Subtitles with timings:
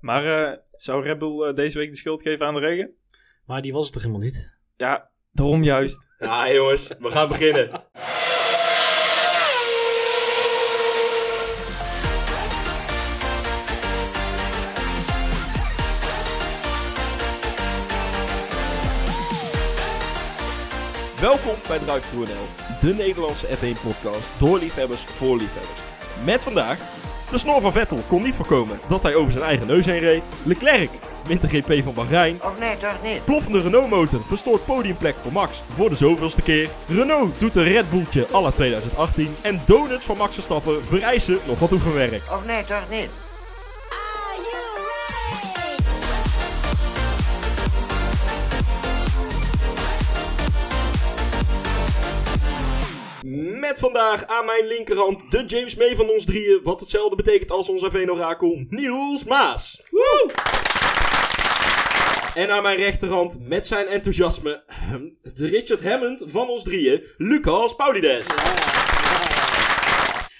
[0.00, 2.94] Maar eh, zou Red Bull eh, deze week de schuld geven aan de regen?
[3.44, 4.50] Maar die was het toch helemaal niet?
[4.76, 6.06] Ja, daarom juist.
[6.18, 7.70] Ja, jongens, we gaan beginnen.
[21.20, 22.46] Welkom bij Druip.nl,
[22.80, 25.80] de Nederlandse F1-podcast door liefhebbers voor liefhebbers.
[26.24, 26.78] Met vandaag,
[27.30, 30.22] de snor van Vettel kon niet voorkomen dat hij over zijn eigen neus heen reed.
[30.42, 30.90] Leclerc
[31.24, 32.38] wint de GP van Bahrein.
[32.42, 33.24] Och nee, toch niet?
[33.24, 36.70] Ploffende Renault-motor verstoort podiumplek voor Max voor de zoveelste keer.
[36.86, 39.36] Renault doet een Red Bulltje à la 2018.
[39.40, 42.22] En donuts van Max Verstappen vereisen nog wat oefenwerk.
[42.30, 43.08] Och nee, toch niet?
[53.78, 56.60] Met vandaag aan mijn linkerhand de James May van ons drieën.
[56.62, 59.82] Wat hetzelfde betekent als onze Veen-orakel Niels Maas.
[59.90, 60.30] Woe!
[62.34, 64.62] En aan mijn rechterhand met zijn enthousiasme
[65.22, 68.36] de Richard Hammond van ons drieën, Lucas Paulides.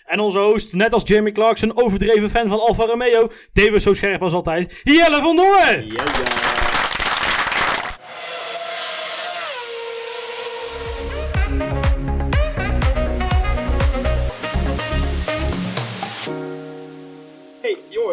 [0.06, 4.22] En onze host, net als Jeremy Clarkson, overdreven fan van Alfa Romeo, tevens zo scherp
[4.22, 5.86] als altijd, Jelle van Dongen!
[5.86, 6.57] Ja, ja.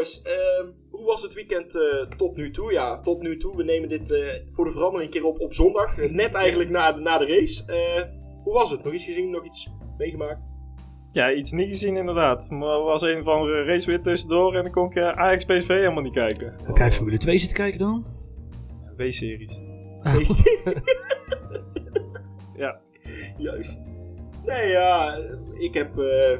[0.05, 2.71] Jongens, ehm, hoe was het weekend eh, tot nu toe?
[2.71, 3.57] Ja, tot nu toe.
[3.57, 5.97] We nemen dit eh, voor de verandering een keer op op zondag.
[5.97, 7.65] eh, Net eigenlijk na, de- na de race.
[7.71, 8.03] Eh,
[8.43, 8.83] hoe was het?
[8.83, 9.29] Nog iets gezien?
[9.29, 10.41] Nog iets meegemaakt?
[11.11, 12.49] Ja, iets niet gezien inderdaad.
[12.49, 15.67] Maar er was een van de race weer tussendoor en dan kon ik Ajax PSV
[15.67, 16.57] helemaal niet kijken.
[16.65, 18.05] Heb jij Formule 2 zitten kijken dan?
[18.97, 19.59] W-series.
[22.57, 22.79] Ja.
[23.37, 23.83] Juist.
[24.45, 25.17] Nee, ja,
[25.59, 26.39] ik heb eh,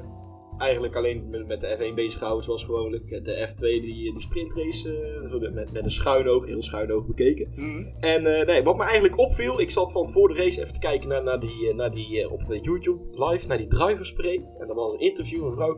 [0.57, 3.09] eigenlijk alleen met, met de F1 bezig gehouden zoals gewoonlijk.
[3.25, 4.91] De F2, die, die sprintrace,
[5.31, 7.51] eh, met, met een schuin oog, heel schuin oog bekeken.
[7.99, 10.79] En eh, nee, wat me eigenlijk opviel, ik zat van voor de race even te
[10.79, 14.41] kijken naar, naar die, eh, naar die op YouTube live, naar die driverspreek.
[14.59, 15.77] En dat was een interview, een vrouw.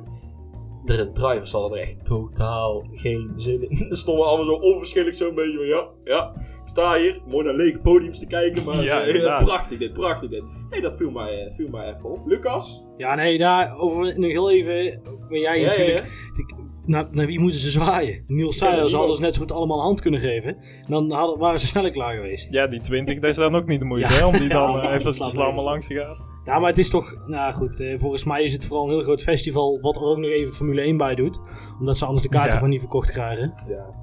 [0.85, 3.85] De drivers hadden er echt totaal geen zin in.
[3.89, 6.33] Er stonden allemaal zo onverschillig zo'n beetje van, ja, ja,
[6.69, 10.43] sta hier, mooi naar lege podiums te kijken, maar Ja, eh, prachtig dit, prachtig dit.
[10.69, 12.21] Nee, dat viel mij, eh, viel mij even op.
[12.25, 12.85] Lucas?
[12.97, 15.01] Ja, nee, daar over nog heel even.
[15.29, 16.05] Ben jij Ja, natuurlijk.
[16.05, 16.55] ja.
[16.85, 18.23] Naar, naar wie moeten ze zwaaien?
[18.27, 18.89] Niels Ja, Seijer niemand.
[18.91, 20.57] ze hadden ze net zo goed allemaal een hand kunnen geven.
[20.87, 22.51] Dan hadden, waren ze sneller klaar geweest.
[22.51, 24.19] Ja, die 20, dat is dan ook niet de moeite, Ja.
[24.19, 24.25] hè?
[24.25, 26.35] Om die dan Ja, even allemaal nergens langs te gaan.
[26.47, 27.15] Ja, maar het is toch.
[27.27, 29.79] Nou goed, eh, volgens mij is het vooral een heel groot festival.
[29.81, 31.39] Wat er ook nog even Formule 1 bij doet.
[31.79, 32.55] Omdat ze anders de kaarten Ja.
[32.55, 33.53] gewoon niet verkocht krijgen.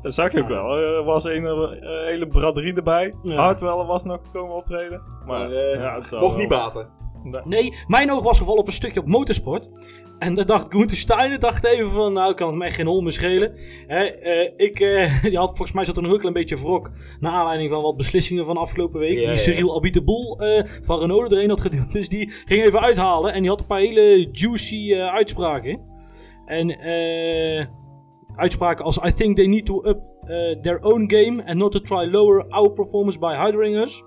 [0.03, 0.77] Dat zag je ook wel.
[0.77, 1.71] Er was een eh,
[2.07, 3.15] hele braderie erbij.
[3.23, 3.35] Ja.
[3.43, 5.03] Hartwell was nog komen optreden.
[5.27, 6.41] Maar, Maar eh, ja, het zal mocht wel.
[6.41, 6.89] niet baten.
[7.45, 9.71] Nee, mijn oog was gevallen op een stukje op motorsport.
[10.19, 13.13] En daar dacht Gunther Steiner dacht even van, nou kan het echt geen hol meer
[13.13, 13.53] schelen.
[13.87, 16.91] Hè, eh, ik, eh, die had, volgens mij zat er een heel klein beetje wrok.
[17.21, 19.13] Naar aanleiding van wat beslissingen van afgelopen week.
[19.13, 19.37] Ja, die ja.
[19.37, 21.93] Cyril Abiteboul eh van Renault er een had gedeeld.
[21.93, 23.33] Dus die ging even uithalen.
[23.33, 25.81] En die had een paar hele juicy uitspraken.
[26.47, 26.79] En
[28.37, 30.03] uitspraken als I think they need to up
[30.63, 31.45] their own game.
[31.45, 34.03] And not to try lower our performance by hindering us.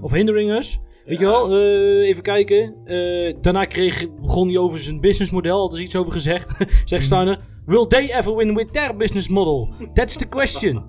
[0.00, 0.80] Of hindering us.
[1.08, 2.74] Weet je wel, eh, even kijken.
[2.84, 6.56] Eh, daarna kreeg, begon hij over zijn businessmodel, had er iets over gezegd.
[6.84, 9.68] Zegt Steiner, will they ever win with their business model?
[9.94, 10.84] That's the question.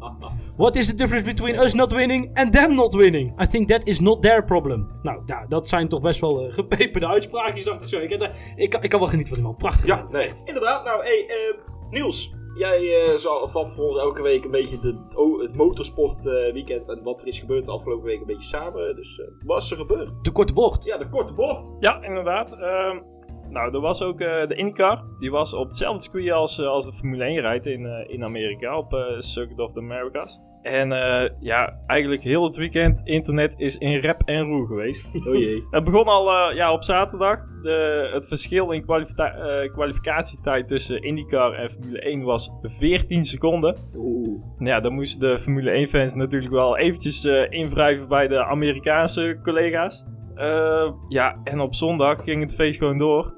[0.57, 3.41] What is the difference between us not winning and them not winning?
[3.41, 4.88] I think that is not their problem.
[5.03, 7.97] Nou, ja, dat zijn toch best wel eh, gepeperde uitspraakjes, dacht ik zo.
[8.00, 9.56] Ik, heb ik, kan- ik kan wel genieten van die man.
[9.62, 9.86] Prachtig.
[9.88, 10.30] Ja, nee.
[10.46, 10.84] Inderdaad.
[10.86, 11.57] Nou, hey, eh,
[11.90, 12.34] Niels.
[12.54, 16.54] Jij eh, zal, vat voor ons elke week een beetje de, oh, het motorsport eh,
[16.54, 18.96] weekend en wat er is gebeurd de afgelopen week een beetje samen.
[18.96, 20.24] Dus eh, wat is er gebeurd?
[20.24, 20.84] De korte bocht.
[20.84, 21.76] Ja, de korte bocht.
[21.80, 22.54] Ja, inderdaad.
[22.54, 23.00] Ehm,
[23.50, 25.04] nou, er was ook eh, de IndyCar.
[25.18, 28.78] Die was op hetzelfde circuit als, als de Formule 1 rijdt in, eh, in Amerika.
[28.78, 30.40] Op Circuit of the Americas.
[30.69, 35.09] En eh, ja, eigenlijk heel het weekend internet is in rep en roer geweest.
[35.30, 35.68] Oh jee.
[35.72, 37.40] Het begon al eh, ja, op zaterdag.
[37.62, 43.78] De, het verschil in eh, kwalificatietijd tussen IndyCar en Formule 1 was 14 seconden.
[43.96, 44.41] Oeh.
[44.57, 50.06] Ja, dan moesten de Formule 1-fans natuurlijk wel eventjes invrijven bij de Amerikaanse collega's.
[51.07, 53.36] Ja, en op zondag ging het feest gewoon door.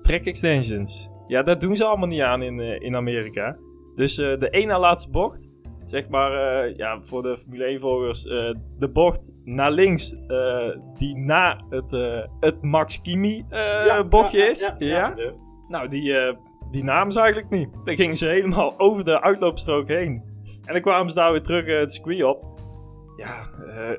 [0.00, 1.10] Track extensions.
[1.26, 3.56] Ja, dat doen ze allemaal niet aan in, in Amerika.
[3.94, 5.49] Dus de na laatste bocht,
[5.90, 11.16] zeg maar, eh, ja, voor de Formule 1-volgers, eh, de bocht naar links, eh, die
[11.16, 11.90] na het,
[12.40, 13.44] het Max Kimi
[14.08, 14.72] bochtje ja, is.
[14.78, 15.14] ja.
[15.68, 16.36] Nou, die,
[16.70, 17.68] die namen ze eigenlijk niet.
[17.84, 20.22] Dan gingen ze helemaal over de uitloopstrook heen.
[20.64, 22.48] En dan kwamen ze daar weer terug het circuit op.
[23.16, 23.50] Ja,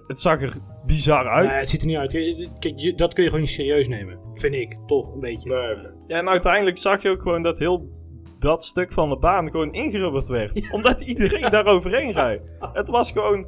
[0.07, 1.49] het zag er bizar uit.
[1.49, 2.11] Nee, het ziet er niet uit.
[2.59, 4.19] Kijk, dat kun je gewoon niet serieus nemen.
[4.33, 5.49] Vind ik, toch, een beetje.
[5.49, 5.91] Nee.
[6.07, 8.00] Ja, en uiteindelijk zag je ook gewoon dat heel
[8.41, 10.67] dat stuk van de baan gewoon ingerubberd werd.
[10.75, 12.43] Omdat iedereen daar overheen rijdt.
[12.73, 13.45] Het was gewoon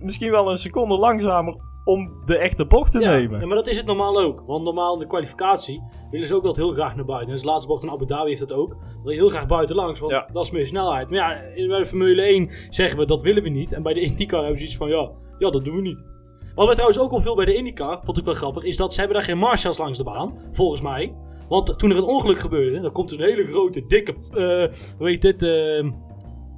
[0.00, 3.40] misschien wel een seconde langzamer om de echte bocht te Ja, nemen.
[3.40, 4.42] ja, maar dat is het normaal ook.
[4.46, 7.28] Want normaal in de kwalificatie willen ze ook dat heel graag naar buiten.
[7.28, 8.76] En het laatste bocht in Abu Dhabi heeft dat ook.
[9.02, 10.28] Wil je heel graag buiten langs, want Ja.
[10.32, 11.10] dat is meer snelheid.
[11.10, 13.72] Maar ja, in- bij de Formule 1 zeggen we dat willen we niet.
[13.72, 16.04] En bij de IndyCar hebben ze iets van ja, ja, dat doen we niet.
[16.54, 18.98] Wat mij trouwens ook opviel bij de IndyCar, vond ik wel grappig, is dat ze
[19.00, 21.14] hebben daar geen marshals langs de baan, volgens mij.
[21.48, 25.08] Want toen er een ongeluk gebeurde, dan komt er een hele grote, dikke, eh hoe
[25.08, 25.84] heet dit, eh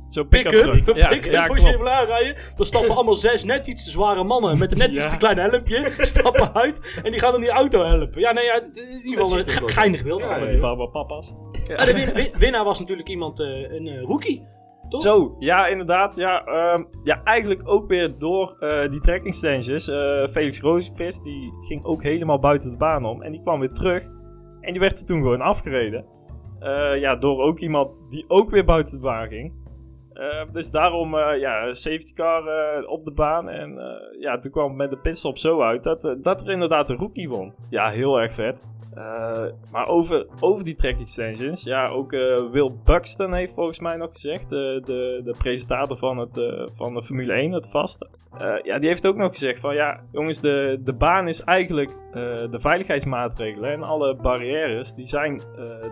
[0.09, 0.51] Zo'n pick-up.
[0.53, 0.97] pick-up truck.
[0.97, 1.77] Ja, Ja, pick-up ja, voor je klopt.
[1.77, 2.37] even aanrijden.
[2.57, 5.11] Dan stappen allemaal zes net iets te zware mannen met een net iets Ja.
[5.11, 5.93] te klein helmpje.
[6.15, 8.21] Stappen uit en die gaan dan die auto helpen.
[8.21, 10.21] Ja, nee, ja, het- in ieder geval een ge- geinig beeld.
[10.21, 10.61] Ja, allemaal ja, weer.
[10.61, 11.33] Baba papa's.
[11.77, 14.47] Ah, de win- win- winnaar was natuurlijk iemand, eh, een eh, rookie.
[14.89, 15.01] Toch?
[15.01, 16.17] Zo, ja, inderdaad.
[16.17, 19.89] Ja, ehm, ja eigenlijk ook weer door eh, die trekking stanges.
[19.89, 23.23] Eh, Felix Roosvis, die ging ook helemaal buiten de baan om.
[23.23, 24.09] En die kwam weer terug.
[24.69, 26.05] En die werd er toen gewoon afgereden.
[26.61, 29.53] Eh, ja, door ook iemand die ook weer buiten de baan ging.
[30.13, 32.43] Eh, dus daarom, eh, ja, safety car
[32.85, 33.49] op de baan.
[33.49, 33.79] En
[34.21, 37.29] ja, toen kwam het met de pitstop zo uit dat, dat er inderdaad een rookie
[37.29, 37.55] won.
[37.71, 38.63] Ja, heel erg vet.
[38.99, 43.97] Eh, maar over, over die track extensions, ja, ook eh, Will Buxton heeft volgens mij
[43.97, 46.35] nog gezegd, eh, de, de presentator van, het,
[46.73, 48.09] van de Formule 1, het vaste.
[48.63, 51.91] Ja, die heeft ook nog gezegd van, ja, jongens, de, de baan is eigenlijk
[52.51, 55.43] de veiligheidsmaatregelen en alle barrières, die zijn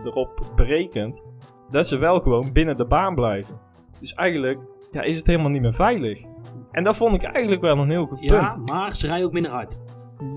[0.03, 1.23] erop berekend
[1.69, 3.59] dat ze wel gewoon binnen de baan blijven.
[3.99, 4.59] Dus eigenlijk
[4.91, 6.23] ja, is het helemaal niet meer veilig.
[6.71, 8.31] En dat vond ik eigenlijk wel een heel goed punt.
[8.31, 9.79] Ja, maar ze rijden ook minder hard.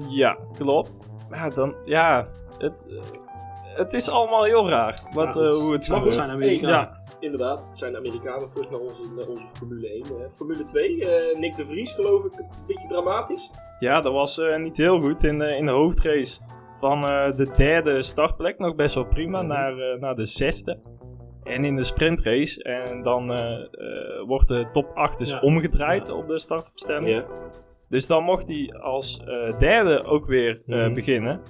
[0.09, 0.91] Ja, klopt.
[1.29, 2.29] Maar ja, dan, ja,
[2.61, 2.87] het,
[3.75, 6.13] het is allemaal heel raar wat, Maar goed, eh, hoe het gebeurt.
[6.13, 6.69] zijn Amerikanen.
[6.77, 10.05] Ja, Inderdaad, het zijn de Amerikanen terug naar onze, naar onze Formule 1.
[10.05, 10.11] eh.
[10.37, 13.51] Formule 2, eh, Nick de Vries geloof ik, een beetje dramatisch.
[13.79, 16.41] ja, dat was eh, niet heel goed in, de in de hoofdrace.
[16.79, 20.79] Van eh, de derde startplek nog best wel prima naar, eh, naar de zesde.
[21.43, 22.63] En in de sprintrace.
[22.63, 25.41] En dan eh, eh, wordt de top 8 dus Ja.
[25.41, 27.09] omgedraaid op de startopstelling.
[27.09, 27.25] Ja.
[27.89, 30.95] Dus dan mocht hij als eh, derde ook weer eh, Mhm.
[30.95, 31.41] beginnen.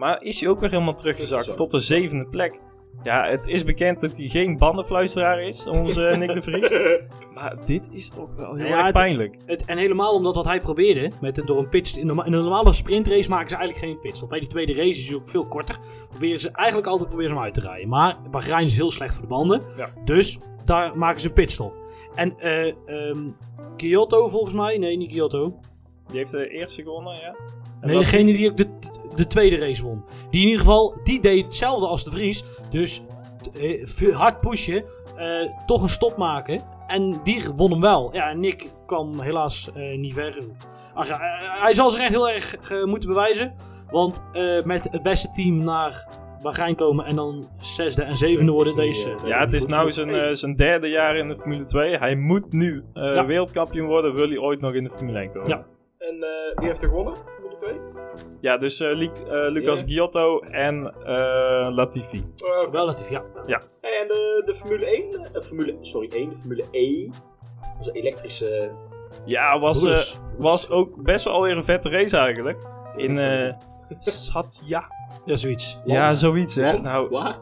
[0.00, 2.60] Maar is hij ook weer helemaal teruggezakt tot de zevende plek.
[3.02, 6.70] Ja, het is bekend dat hij geen bandenfluisteraar is, onze Nick de Vries.
[7.34, 9.36] Maar dit is toch wel heel Ja, erg pijnlijk.
[9.46, 11.96] Het, en helemaal omdat wat hij probeerde, met het door een pitst.
[11.96, 14.28] In, een normale sprintrace maken ze eigenlijk geen pitstop.
[14.28, 15.78] Bij die tweede race is hij ook veel korter.
[16.08, 17.88] Proberen ze eigenlijk altijd proberen ze hem uit te rijden.
[17.88, 19.62] Maar Bahrein is heel slecht voor de banden.
[19.76, 19.92] Ja.
[20.04, 21.74] Dus daar maken ze een pitstop.
[22.14, 23.28] En eh ehm
[23.76, 25.60] Kyoto volgens mij, nee niet Kyoto.
[26.06, 27.36] Die heeft de eerste gewonnen, ja.
[27.80, 28.68] En Nee, degene die ook de,
[29.14, 30.04] de tweede race won.
[30.30, 32.44] Die in ieder geval, die deed hetzelfde als de Vries.
[32.70, 33.02] Dus
[33.54, 34.84] eh, hard pushen,
[35.16, 36.62] eh, toch een stop maken.
[36.86, 38.14] En die won hem wel.
[38.14, 40.42] Ja, en Nick kwam helaas eh, niet ver.
[40.94, 43.54] Ach, ja, eh, hij zal zich echt heel erg eh, moeten bewijzen.
[43.90, 46.08] Want eh, met het beste team naar
[46.42, 49.16] Bahrein komen en dan zesde en zevende worden deze.
[49.24, 50.28] Ja, het is nou zijn, Hey.
[50.28, 51.96] eh, zijn derde jaar in de Formule 2.
[51.96, 53.26] Hij moet nu eh, Ja.
[53.26, 55.48] wereldkampioen worden, wil hij ooit nog in de Formule 1 komen.
[55.48, 55.64] Ja.
[55.98, 57.14] En eh, wie heeft er gewonnen?
[57.58, 57.80] Formule
[58.12, 58.28] 2?
[58.40, 59.86] Ja, dus eh, eh, Lucas Ja.
[59.86, 62.18] Giotto en eh, Latifi.
[62.18, 62.76] Oh, oké.
[62.78, 63.22] Relatief, ja.
[63.80, 67.08] Hey, en de, de Formule 1, eh, Formule, sorry 1, de Formule E.
[67.78, 68.70] Onze elektrische...
[69.24, 72.58] Ja, was, eh, was ook best wel weer een vette race eigenlijk.
[72.96, 73.52] In eh
[73.98, 74.88] Satya.
[75.24, 75.80] Ja, zoiets.
[75.84, 76.78] Ja, zoiets hè.
[76.78, 77.38] Nou, waar?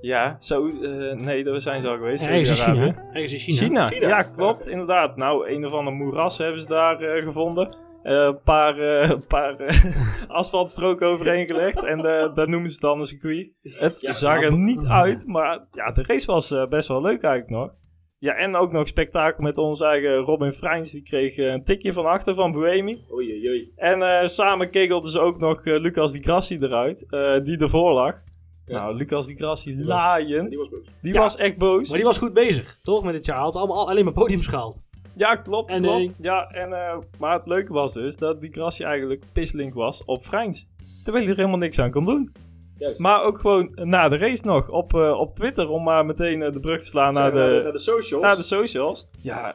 [0.00, 2.26] ja, zo, eh, nee, daar zijn ze al geweest.
[2.26, 2.74] Ergens in.
[2.74, 3.08] China.
[3.12, 3.66] Ergens in China.
[3.66, 3.88] China.
[3.88, 4.08] China.
[4.08, 5.16] ja, klopt, inderdaad.
[5.16, 7.76] Nou, een of ander moeras hebben ze daar gevonden.
[8.04, 11.82] Eh, Een paar, eh, paar eh, asfaltstroken overheen gelegd.
[11.84, 13.50] En eh, dat noemen ze dan een circuit.
[13.62, 17.22] Het Ja, zag er niet uit, maar ja, de race was eh, best wel leuk
[17.22, 17.70] eigenlijk nog.
[18.18, 20.90] Ja, en ook nog spektakel met onze eigen Robin Freins.
[20.90, 23.04] Die kreeg een tikje van achter van Buemi.
[23.12, 23.72] Oei, oei, oei.
[23.76, 28.22] En eh, samen kegelden ze ook nog Lucas Di Grassi eruit, eh, die ervoor lag.
[28.66, 28.78] Ja.
[28.80, 30.48] Nou, Lucas Di Grassi Die was- laaiend.
[30.48, 30.86] Die was boos.
[31.00, 31.20] Die Ja.
[31.20, 31.88] was echt boos.
[31.88, 33.04] Maar die was goed bezig, toch?
[33.04, 33.36] Met dit jaar.
[33.36, 34.82] Hij had allemaal, alleen maar podiums gehaald.
[35.16, 35.70] Ja, klopt.
[35.70, 36.10] En, klopt.
[36.10, 40.04] eh, Ja, en, eh, maar het leuke was dus dat die Grassi eigenlijk pislink was
[40.04, 40.66] op Freins.
[41.02, 42.32] Terwijl hij er helemaal niks aan kon doen.
[42.78, 43.00] Juist.
[43.00, 46.60] Maar ook gewoon na de race nog op, eh, op Twitter om maar meteen de
[46.60, 48.22] brug te slaan naar de, naar de socials.
[48.22, 49.08] naar de socials.
[49.20, 49.54] Ja,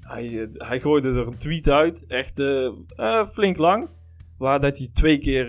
[0.00, 2.04] hij, hij gooide er een tweet uit.
[2.06, 2.42] Echt
[3.32, 3.88] flink lang.
[4.38, 5.46] Waar dat hij twee keer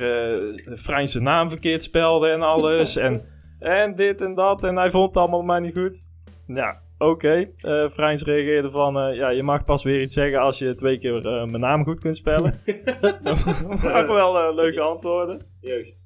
[1.04, 2.96] zijn naam verkeerd spelde en alles.
[3.08, 3.22] en,
[3.60, 4.64] en dit en dat.
[4.64, 6.04] En hij vond het allemaal maar niet goed.
[6.48, 7.52] Ja, oké.
[7.58, 9.00] Eh Freins reageerde van...
[9.00, 11.84] eh, ja, je mag pas weer iets zeggen als je twee keer eh, mijn naam
[11.84, 12.60] goed kunt spellen.
[13.22, 13.44] dat
[13.82, 15.42] waren wel eh, leuke antwoorden.
[15.62, 16.02] Juist.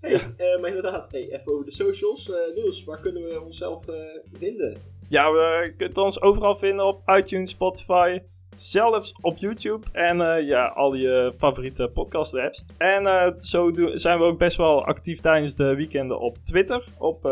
[0.00, 2.30] Hey, eh, maar inderdaad, hey, even over de socials.
[2.30, 3.94] Eh Niels, waar kunnen we onszelf eh,
[4.38, 4.76] vinden?
[5.08, 8.18] Ja, we- kunt ons overal vinden op iTunes, Spotify,
[8.60, 12.64] Zelfs op YouTube en eh, ja, al je favoriete podcast apps.
[12.78, 16.84] En eh, zo zijn we ook best wel actief tijdens de weekenden op Twitter.
[16.98, 17.26] Op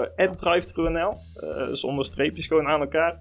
[1.34, 3.16] eh, zonder streepjes gewoon aan elkaar.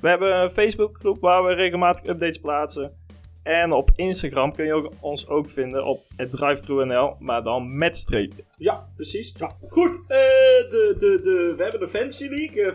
[0.00, 2.96] We hebben een Facebookgroep waar we regelmatig updates plaatsen.
[3.42, 8.44] En op Instagram kun je ons ook vinden op @drive_nl, maar dan met streepjes.
[8.56, 9.34] Ja, precies.
[9.38, 9.56] Ja.
[9.68, 12.72] Goed, de, de, de, we hebben de Fantasy League.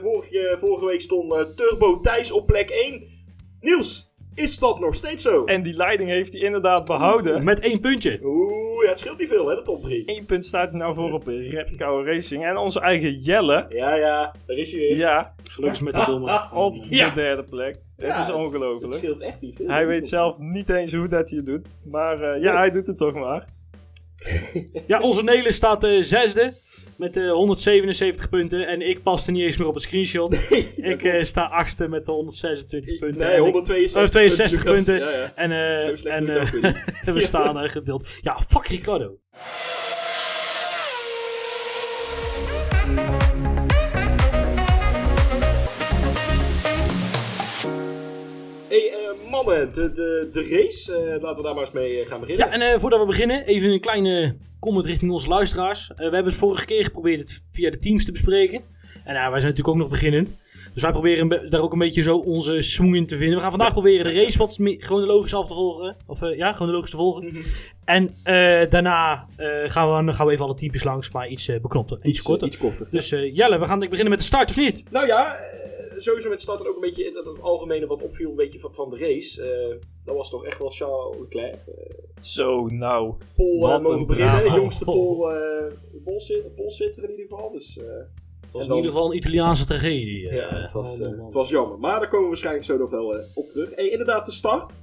[0.59, 3.15] Vorige, week stond Turbo Thijs op plek 1.
[3.59, 4.06] Niels,
[4.37, 5.43] is dat nog steeds zo?
[5.45, 7.43] En die leiding heeft hij inderdaad behouden.
[7.43, 8.19] Met één puntje.
[8.23, 10.03] Oeh, ja, het scheelt niet veel hè, de top 3.
[10.05, 12.45] Eén punt staat hij nou voor op Red Racing.
[12.45, 14.97] En onze eigen Jelle, Ja, ja, daar is hij weer.
[14.97, 16.41] ja, Gelukkig met de domme.
[16.53, 17.07] op Ja.
[17.09, 17.77] de derde plek.
[17.97, 18.93] Ja, het is Het ongelooflijk.
[18.93, 19.67] scheelt echt niet veel.
[19.67, 21.67] Hij weet zelf niet eens hoe dat hij het doet.
[21.91, 23.45] Maar eh, ja, hij doet het toch maar.
[24.87, 26.53] Ja, onze Nelen staat eh, zesde.
[26.97, 28.67] Met eh, 177 punten.
[28.67, 30.47] En ik paste niet eens meer op een screenshot.
[30.93, 33.19] ik eh, sta achtste met de 126 punten.
[33.27, 34.85] Nee, En ik- 162, Oh, 62 Lucas.
[34.85, 35.07] punten.
[35.09, 35.31] Ja, ja.
[35.35, 36.25] En, eh, en
[37.13, 38.17] we staan gedeeld.
[38.21, 39.17] Ja, fuck Ricardo.
[49.29, 52.45] Mannen, de, de, de race, eh, laten we daar maar eens mee eh, gaan beginnen.
[52.45, 55.91] Ja, en eh, voordat we beginnen, even een kleine comment richting onze luisteraars.
[55.95, 58.61] We hebben het vorige keer geprobeerd het via de teams te bespreken.
[59.03, 60.37] En wij zijn natuurlijk ook nog beginnend.
[60.73, 63.35] Dus wij proberen daar ook een beetje zo onze swing in te vinden.
[63.35, 65.95] We gaan vandaag proberen de race wat chronologisch af te volgen.
[66.07, 67.43] Of ja, chronologisch te volgen.
[67.85, 69.25] En eh, daarna
[69.65, 71.99] gaan, we, gaan we even alle types langs, maar iets beknopter.
[72.03, 72.47] Iets, korter.
[72.47, 72.87] Iets korter.
[72.91, 74.91] Dus Jelle, we gaan beginnen met de start of niet?
[74.91, 75.39] Nou ja,
[75.97, 78.73] sowieso met start en ook een beetje het, het algemene wat opviel een beetje van,
[78.73, 79.43] van de race.
[79.43, 79.75] Eh,
[80.05, 81.53] dat was toch echt wel Charles Leclerc.
[81.67, 83.13] Eh Zo, nou.
[83.35, 84.55] Pol Wat uh, een mogen beginnen, drama.
[84.55, 85.71] jongste Pol, eh
[86.03, 87.51] Polzit- Polzitter in ieder geval.
[87.51, 90.29] Dus, eh, Het was in dan- ieder geval een Italiaanse tragedie.
[90.29, 90.35] eh.
[90.35, 91.79] ja, het was, eh, het was jammer.
[91.79, 93.75] Maar daar komen we waarschijnlijk zo nog wel eh, op terug.
[93.75, 94.73] Hey, inderdaad, de start.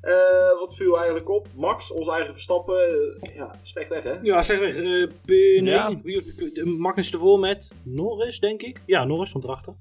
[0.00, 1.46] Eh, wat viel eigenlijk op?
[1.56, 2.88] Max, onze eigen Verstappen,
[3.20, 4.12] eh, ja, slecht weg hè?
[4.22, 4.76] Ja, zeg weg.
[4.76, 6.00] eh, b- nee, Ja.
[6.02, 8.80] wie of- de- Magnus ervoor met Norris, denk ik.
[8.86, 9.74] Ja, Norris stond erachter.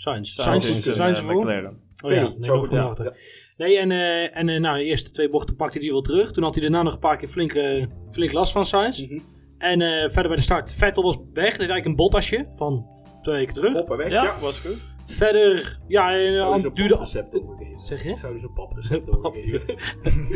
[0.00, 0.34] Sainz.
[0.34, 1.28] Sainz Sainz, eh.
[1.28, 1.80] McLaren.
[2.04, 3.12] Oh ja, nee, nog ja.
[3.56, 6.32] Nee, en, eh, en eh, nou, de eerste twee bochten pakte hij wel terug.
[6.32, 7.58] Toen had hij daarna nog een paar keer flink,
[8.10, 9.06] flink last van Sainz.
[9.06, 9.18] Mhm.
[9.60, 11.24] En eh, verder bij de start, Vettel was weg.
[11.32, 12.86] Dat is eigenlijk een botasje van
[13.22, 13.80] twee weken terug.
[13.80, 14.08] En weg.
[14.08, 14.40] Ja, Ja.
[14.40, 14.98] was goed.
[15.04, 16.94] Verder, ja, je zo'n duurde...
[16.94, 17.80] paprecept overgeven?
[17.80, 18.16] Zeg je?
[18.16, 19.74] Zou je zo'n paprecept overgeven?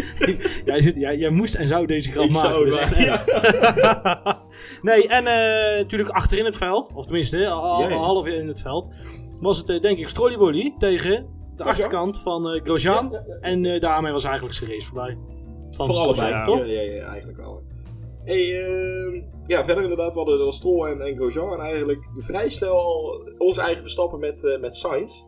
[0.71, 2.51] jij, zit, jij, jij moest en zou deze grap maken.
[2.51, 2.97] zou dus echt
[4.83, 8.91] nee, en eh, natuurlijk achterin het veld, of tenminste al, half in het veld,
[9.45, 13.09] was het eh, denk ik Strollibolly tegen de achterkant van eh Grosjean.
[13.11, 13.41] Ja, ja, ja.
[13.41, 15.19] En eh, daarmee was eigenlijk zijn race voorbij.
[15.71, 16.67] Van Voor allebei, Grosjean, ja, toch?
[16.67, 17.63] ja, ja, eigenlijk wel.
[18.25, 21.53] Hey, ehm, ja, verder inderdaad, we hadden dan Stroll en, en Grosjean.
[21.53, 25.23] En eigenlijk vrij snel al onze eigen Verstappen met, eh, met Sainz.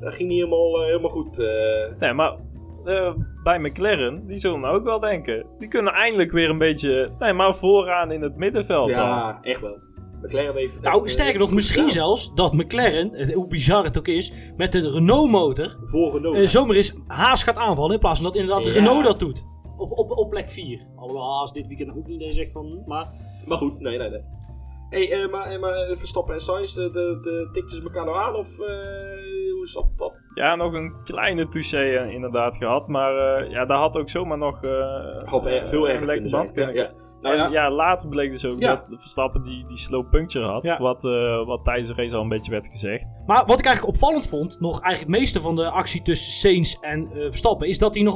[0.00, 1.38] Dat ging niet helemaal, helemaal goed.
[1.38, 1.98] eh.
[1.98, 2.36] Nee, maar
[2.84, 5.46] eh, bij McLaren, die zullen nou ook wel denken.
[5.58, 8.98] Die kunnen eindelijk weer een beetje, nee, maar vooraan in het middenveld dan.
[8.98, 9.78] ja, echt wel.
[10.24, 11.92] McLaren heeft het Nou, sterker nog, misschien gedaan.
[11.94, 16.40] zelfs dat McLaren, hoe bizar het ook is, met de Renault-motor Voorgenomen.
[16.40, 17.92] eh, zomaar eens Haas gaat aanvallen.
[17.94, 18.72] In plaats van dat inderdaad Ja.
[18.72, 19.44] Renault dat doet.
[19.76, 20.80] Op, op, op plek 4.
[20.96, 22.82] Alhoewel Haas dit weekend ook niet eens zegt van.
[22.86, 23.08] Maar
[23.46, 24.22] Maar goed, nee, nee, nee.
[24.90, 28.04] Hey, eh, maar, eh, maar eh, Verstappen en Sainz, de, de, de, tikten ze elkaar
[28.04, 28.34] nou aan?
[28.34, 28.66] Of eh,
[29.54, 30.12] hoe zat dat?
[30.34, 32.88] Ja, nog een kleine touché eh, inderdaad gehad.
[32.88, 34.70] Maar eh, ja, daar had ook zomaar nog eh,
[35.24, 36.66] Had eh, veel een erger lekker kunnen band zijn.
[36.72, 37.03] kunnen Ja, ja.
[37.24, 38.84] Nou ja, ja, later bleek dus ook Ja.
[38.88, 40.62] dat Verstappen die, die slow puncture had.
[40.62, 40.78] Ja.
[40.78, 43.06] Wat, eh, wat tijdens de race al een beetje werd gezegd.
[43.26, 46.74] Maar wat ik eigenlijk opvallend vond, nog eigenlijk het meeste van de actie tussen Sainz
[46.80, 48.14] en eh, Verstappen, is dat hij nog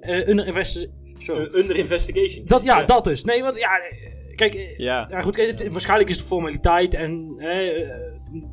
[0.00, 1.34] eh, under investi- zo.
[1.34, 2.44] eh, under investigation.
[2.46, 3.24] dat, ja, dat dus.
[3.24, 3.70] Nee, want ja,
[4.34, 7.46] kijk, Ja, ja, goed, kijk, het- waarschijnlijk is het formaliteit en eh,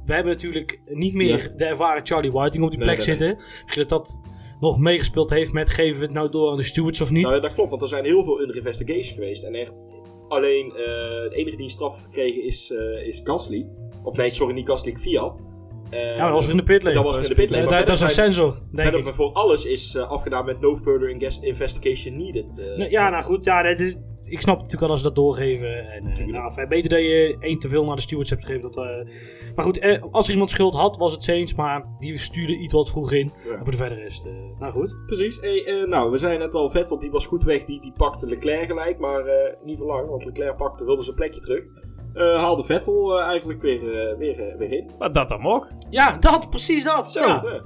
[0.06, 1.56] we hebben natuurlijk niet meer Ja.
[1.56, 3.28] de ervaren Charlie Whiting op die Nee, plek nee, nee.
[3.28, 3.46] zitten.
[3.64, 4.20] Misschien dat dat
[4.60, 7.24] nog meegespeeld heeft met geven we het nou door aan de stewards of niet.
[7.24, 9.44] Nou ja, dat klopt, want er zijn heel veel under investigation geweest.
[9.44, 9.86] En echt,
[10.28, 13.68] alleen eh, de enige die een straf gekregen is, eh, is Gasly.
[14.04, 15.42] Of nee, sorry, niet Gasly, Fiat.
[15.90, 16.96] Eh, ja, dat was er in de pitlane.
[16.96, 19.14] Dat was in de pitlane, Eh, maar dat, dat is een sensor, denk Verder ik.
[19.14, 21.10] voor alles is eh, afgedaan met no further
[21.44, 22.60] investigation needed.
[22.60, 22.78] eh.
[22.78, 25.92] Nee, Ja, nou goed, ja, dit- ik snap natuurlijk wel als ze dat doorgeven.
[25.92, 28.72] En, eh, nou, fijn, beter dat je één te veel naar de stewards hebt gegeven.
[28.72, 29.08] Dat, eh,
[29.56, 32.74] maar goed, eh, als er iemand schuld had, was het Saints, maar die stuurde iets
[32.74, 33.32] wat vroeg in.
[33.44, 33.52] Ja.
[33.52, 34.26] En voor de verdere rest,
[34.60, 34.96] nou goed.
[35.06, 35.40] Precies.
[35.40, 37.64] Hey, eh, nou, we zijn net al Vettel, die was goed weg.
[37.64, 40.10] Die, die pakte Leclerc gelijk, maar eh, niet voor lang.
[40.10, 41.64] Want Leclerc pakte, wilde zijn plekje terug.
[42.14, 44.90] Eh, haalde Vettel eigenlijk weer, weer, weer in.
[45.00, 45.74] maar dat dan mocht.
[45.90, 47.08] Ja, dat, precies dat.
[47.08, 47.22] Zo.
[47.22, 47.62] Ja.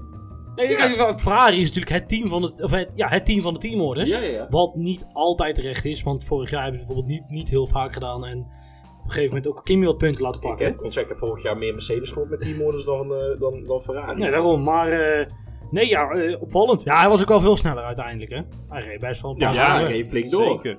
[0.62, 3.42] Ja, Nee, kijk, Ferrari is natuurlijk het team van, het, of het, ja, het team
[3.42, 4.16] van de teamorders.
[4.16, 4.30] ja, ja.
[4.32, 4.48] ja.
[4.50, 7.68] Wat niet altijd terecht is, want vorig jaar hebben ze het bijvoorbeeld niet, niet heel
[7.68, 8.26] vaak gedaan.
[8.26, 10.86] En op een gegeven moment ook Kimi wat punten laten Ik pakken.
[11.02, 14.20] ik heb vorig jaar meer Mercedes gehad met teamorders dan, eh, dan, dan Ferrari.
[14.20, 14.64] Nee, daarom.
[14.64, 15.26] Maar eh,
[15.72, 16.84] Nee, ja, eh, opvallend.
[16.84, 18.42] Ja, hij was ook wel veel sneller uiteindelijk, hè.
[18.70, 20.60] Hij reed best wel een paar Ja, hij reed flink door.
[20.60, 20.78] Zeker.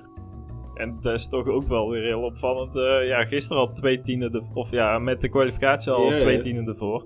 [0.73, 2.75] En dat is toch ook wel weer heel opvallend.
[2.75, 6.35] eh, ja, gisteren al twee tienden, de, of ja, met de kwalificatie al Ja, twee
[6.35, 6.41] ja.
[6.41, 7.05] tienden ervoor.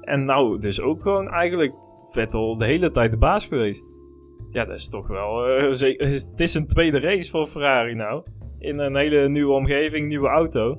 [0.00, 1.72] En nou, dus ook gewoon eigenlijk
[2.10, 3.86] Vettel de hele tijd de baas geweest.
[4.50, 5.46] Ja, dat is toch wel...
[5.46, 5.66] eh,
[6.10, 8.22] het is een tweede race voor Ferrari nou.
[8.58, 10.78] In een hele nieuwe omgeving, nieuwe auto.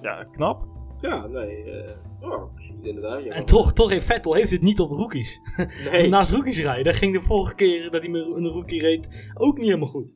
[0.00, 0.62] Ja, knap.
[1.00, 1.62] Ja, nee.
[1.64, 2.42] eh oh,
[2.82, 3.24] inderdaad.
[3.24, 5.40] Ja, En toch, toch heeft Vettel heeft het niet op rookies.
[5.90, 6.08] Nee.
[6.08, 9.56] Naast rookies rijden, dat ging de vorige keer dat hij met een rookie reed ook
[9.56, 10.14] niet helemaal goed.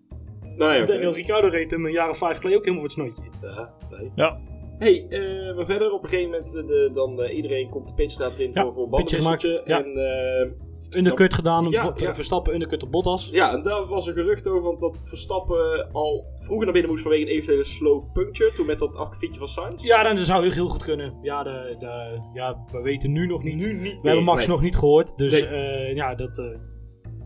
[0.56, 0.82] nee.
[0.84, 3.30] Daniel Ricciardo reed hem een jaar of vijf geleden ook helemaal voor het snotje.
[3.42, 4.10] Ja, nee.
[4.14, 4.38] Ja.
[4.78, 7.95] Hey, eh, maar verder op een gegeven moment, eh, de, dan eh, iedereen komt de
[7.95, 9.85] pitstraat in Ja, voor, voor ja.
[9.85, 12.14] En eh, Undercut gedaan, Ja, ja.
[12.14, 13.30] Verstappen undercut op Bottas.
[13.30, 17.02] ja, en daar was een gerucht over, want dat Verstappen al vroeger naar binnen moest
[17.02, 18.52] vanwege een eventuele slow puncture.
[18.52, 19.85] Toen met dat akkefietje van Sainz.
[19.85, 21.18] Ja, dan zou heel, heel goed kunnen.
[21.23, 23.66] Ja, de, de, ja, we weten nu nog niet.
[23.66, 24.56] Nu niet we hebben Max nee.
[24.56, 25.95] nog niet gehoord, dus Nee.
[25.95, 26.45] ja, dat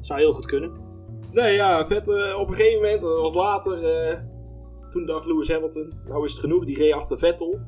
[0.00, 0.88] zou heel goed kunnen.
[1.30, 2.08] Nee, ja, vet.
[2.36, 3.78] op een gegeven moment, wat later,
[4.90, 7.60] toen dacht Lewis Hamilton, nou is het genoeg, die reed achter Vettel.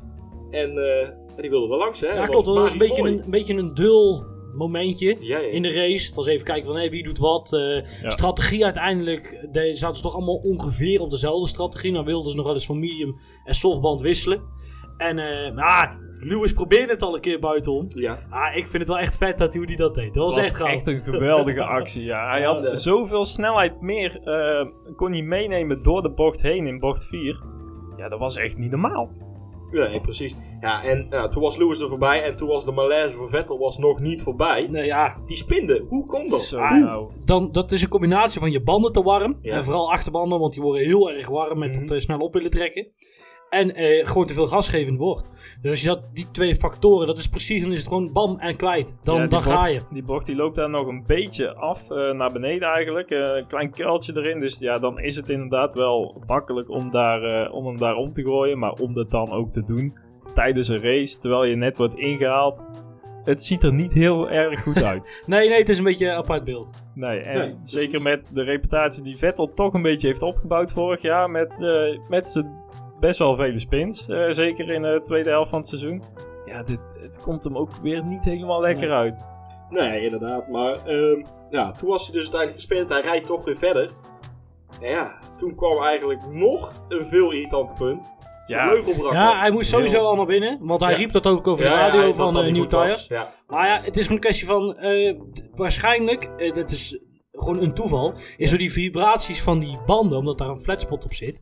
[0.51, 2.07] En eh, die wilde er langs, hè.
[2.07, 2.45] Ja, Dat klopt.
[2.45, 4.25] Dat was een beetje een, een beetje een dul
[4.55, 5.49] momentje Ja, ja.
[5.49, 6.07] in de race.
[6.07, 7.53] Het was even kijken van hey, wie doet wat.
[7.53, 11.93] Eh, Strategie uiteindelijk de, zaten ze toch allemaal ongeveer op dezelfde strategie.
[11.93, 14.43] Dan wilden ze nog wel eens van medium en softband wisselen.
[14.97, 15.91] En eh ah,
[16.25, 17.85] Lewis probeerde het al een keer buitenom.
[17.89, 18.19] Ja.
[18.31, 20.15] Ah, ik vind het wel echt vet dat hoe hij dat deed.
[20.15, 20.69] Dat was, was echt gaaf.
[20.71, 22.05] echt een geweldige actie.
[22.05, 22.29] Ja.
[22.31, 24.21] Hij Ja, had de- zoveel snelheid meer.
[24.23, 27.43] eh, kon hij meenemen door de bocht heen in bocht 4.
[27.97, 29.11] Ja, dat was echt niet normaal.
[29.71, 30.35] Nee, precies.
[30.61, 33.59] Ja, en ja, toen was Lewis er voorbij en toen was de malaise voor Vettel
[33.59, 34.67] was nog niet voorbij.
[34.71, 36.41] Nee, ja, Die spinde, hoe kon dat?
[36.41, 37.11] Zo nou.
[37.25, 39.39] dan, dat is een combinatie van je banden te warm.
[39.43, 39.55] Ja.
[39.55, 41.81] En vooral achterbanden, want die worden heel erg warm met Mhm.
[41.81, 42.87] het eh, snel op willen trekken.
[43.53, 45.29] En eh, gewoon te veel gas geven in de bocht.
[45.61, 48.39] Dus als je dat, die twee factoren, dat is precies, dan is het gewoon bam
[48.39, 48.99] en kwijt.
[49.03, 49.83] Dan, Ja, dan ga je.
[49.91, 53.11] Die bocht die loopt daar nog een beetje af eh, naar beneden eigenlijk.
[53.11, 54.39] Eh, een klein kuiltje erin.
[54.39, 58.13] Dus ja, dan is het inderdaad wel makkelijk om, daar, eh, om hem daar om
[58.13, 58.59] te gooien.
[58.59, 59.97] Maar om dat dan ook te doen
[60.35, 62.63] tijdens een race, terwijl je net wordt ingehaald.
[63.25, 65.23] Het ziet er niet heel erg goed uit.
[65.27, 66.69] Nee, nee, het is een beetje een apart beeld.
[66.95, 71.03] Nee, en Nee, zeker met de reputatie die Vettel toch een beetje heeft opgebouwd vorig
[71.03, 71.31] jaar.
[71.31, 72.62] Met, eh, met zijn
[73.03, 74.09] best wel vele spins.
[74.09, 76.03] eh, zeker in de tweede helft van het seizoen.
[76.45, 79.23] Ja, dit, het komt hem ook weer niet helemaal lekker uit.
[79.71, 80.49] Nee, inderdaad.
[80.49, 82.89] Maar ehm, ja, toen was hij dus uiteindelijk gespeeld.
[82.89, 83.91] Hij rijdt toch weer verder.
[84.81, 88.13] En ja, toen kwam eigenlijk nog een veel irritante punt.
[88.47, 88.73] Ja.
[89.13, 90.59] Ja, hij moest sowieso Heel- al naar binnen.
[90.61, 90.97] Want hij Ja.
[90.97, 92.67] riep dat ook over de radio van uh, New.
[92.67, 93.07] Tires.
[93.09, 93.29] Ja.
[93.47, 94.75] Maar ja, het is gewoon een kwestie van...
[94.77, 95.17] eh,
[95.55, 96.99] waarschijnlijk, eh, dat is
[97.33, 98.15] gewoon een toeval...
[98.37, 101.41] is door die vibraties van die banden, omdat daar een flatspot op zit...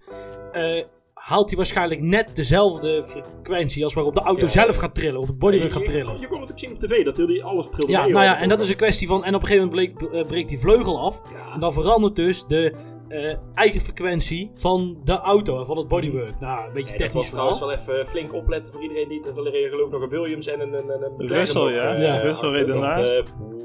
[1.20, 3.84] haalt hij waarschijnlijk net dezelfde frequentie...
[3.84, 4.50] als waarop de auto Ja.
[4.50, 6.12] zelf gaat trillen, op het bodywork je, gaat je, trillen.
[6.12, 8.24] kon- je kon het ook zien op tv, dat hij alles trilde Ja, mee, nou
[8.24, 9.24] ja, en dat is een kwestie van...
[9.24, 11.20] En op een gegeven moment bleek, eh, breekt die vleugel af.
[11.54, 12.74] En dan verandert dus de
[13.10, 16.40] eh, eigen frequentie van de auto en van het bodywork.
[16.40, 17.52] Nou, een beetje Nee, dat was technisch verhaal.
[17.52, 19.26] trouwens wel even flink opletten voor iedereen die...
[19.26, 19.32] Er
[19.70, 20.72] geloof ik nog een Williams en een...
[20.74, 21.94] een, een Russell, ja.
[21.94, 22.20] eh, Ja.
[22.20, 22.64] Russell achter.
[22.64, 23.14] reed Dat, ernaast.
[23.14, 23.58] eh, oeh.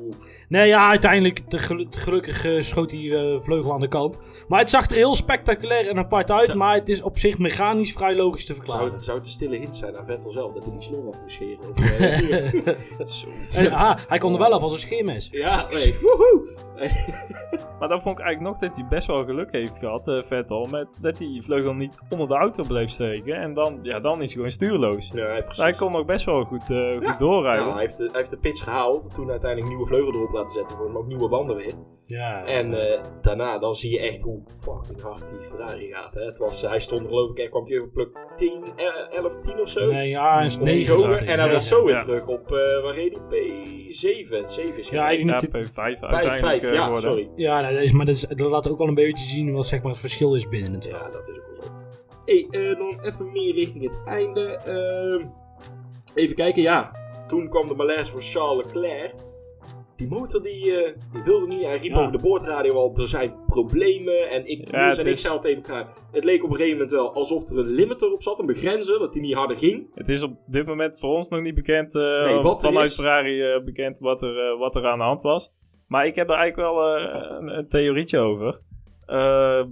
[0.50, 4.20] Nee, ja, uiteindelijk, de gelu- gelukkig eh, schoot die eh, vleugel aan de kant.
[4.48, 6.56] Maar het zag er heel spectaculair en apart uit, Zo.
[6.56, 8.90] maar het is op zich mechanisch vrij logisch te verklaren.
[8.90, 11.20] zou, zou het een stille hint zijn aan Vettel zelf, dat hij die snor af
[11.22, 11.70] moest scheren?
[11.70, 13.28] Of, eh, Zo.
[13.60, 15.28] En, ah, hij kon er wel af als een scheermes.
[15.32, 15.96] Ja, nee.
[16.02, 16.56] Woehoe!
[17.80, 20.66] Maar dan vond ik eigenlijk nog dat hij best wel geluk heeft gehad, eh, Vettel.
[20.66, 23.36] Met dat die vleugel niet onder de auto bleef steken.
[23.36, 25.10] En dan, ja, dan is hij gewoon stuurloos.
[25.14, 25.64] Ja, precies.
[25.64, 27.16] Hij kon nog best wel goed, eh, goed Ja.
[27.18, 27.62] doorrijden.
[27.64, 30.50] Nou, hij, heeft de, hij heeft de pitch gehaald, toen uiteindelijk nieuwe vleugel erop laten
[30.50, 31.74] zetten, volgens mij ook nieuwe banden weer.
[32.08, 32.46] Ja.
[32.46, 36.14] En eh, daarna, dan zie je echt hoe fucking hard die Ferrari gaat.
[36.14, 36.22] Hè.
[36.26, 39.38] Het was, hij stond er geloof ik, hij kwam hij over pluk 10, eh, 11,
[39.42, 39.92] 10 of zo.
[39.92, 40.94] Nee, ja, hij is Of iets 9.
[40.96, 41.10] hoger.
[41.10, 41.28] dacht ik.
[41.28, 41.54] En hij Ja.
[41.54, 42.00] was zo weer Ja.
[42.00, 43.40] terug op, eh waar reed hij?
[43.90, 44.48] P7.
[44.48, 45.00] 7 is hij.
[45.00, 47.02] Ja, Ja, Ja, niet- P5 5, uiteindelijk 5, eh, ja, geworden.
[47.02, 47.30] sorry.
[47.36, 49.92] Ja, nee, maar dat, is, dat laat ook wel een beetje zien wat zeg maar,
[49.92, 51.02] het verschil is binnen het veld.
[51.02, 51.72] Ja, dat is ook wel zo.
[52.26, 54.42] hey, eh, dan even meer richting het einde.
[54.42, 55.28] Ehm,
[56.16, 56.92] even kijken, ja.
[57.28, 59.14] Toen kwam de malaise voor Charles Leclerc.
[59.96, 61.62] Die motor die, eh, die wilde niet.
[61.64, 62.00] Hij riep Ja.
[62.00, 64.30] over de boordradio al, er zijn problemen.
[64.30, 65.88] En ik, Ja, het en ik is- tegen elkaar.
[66.12, 69.00] Het leek op een gegeven moment wel alsof er een limiter op zat, een begrenzer,
[69.00, 69.88] dat hij niet harder ging.
[69.94, 72.96] Het is op dit moment voor ons nog niet bekend, eh, Nee, wat vanuit is.
[72.96, 75.54] Ferrari bekend wat er, wat er aan de hand was.
[75.88, 78.62] Maar ik heb er eigenlijk wel een, een theorietje over.
[79.06, 79.64] Eh,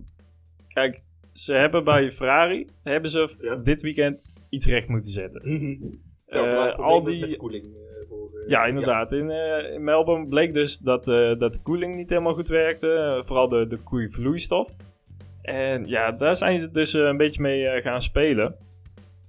[0.68, 1.02] kijk,
[1.34, 3.56] ze hebben bij Ferrari hebben ze Ja.
[3.56, 5.42] dit weekend iets recht moeten zetten.
[6.28, 7.64] Er Eh, al die, met de koeling.
[7.64, 9.12] eh, voor, ja, inderdaad.
[9.12, 9.30] In,
[9.74, 11.06] in Melbourne bleek dus dat,
[11.40, 13.22] dat de koeling niet helemaal goed werkte.
[13.26, 14.72] vooral de, de koeivloeistof.
[15.42, 18.56] En ja, daar zijn ze dus een beetje mee gaan spelen.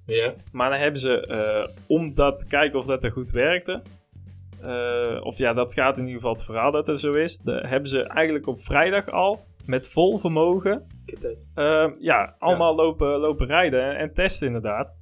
[0.07, 0.35] Ja.
[0.53, 3.83] Maar dan hebben ze, om dat te kijken of dat er goed werkte,
[5.23, 7.38] of ja, dat gaat in ieder geval het verhaal dat het zo is.
[7.38, 11.46] De, hebben ze eigenlijk op vrijdag al met vol vermogen Ik heb het.
[11.55, 14.94] eh, ja, allemaal Lopen, lopen rijden en, en testen inderdaad.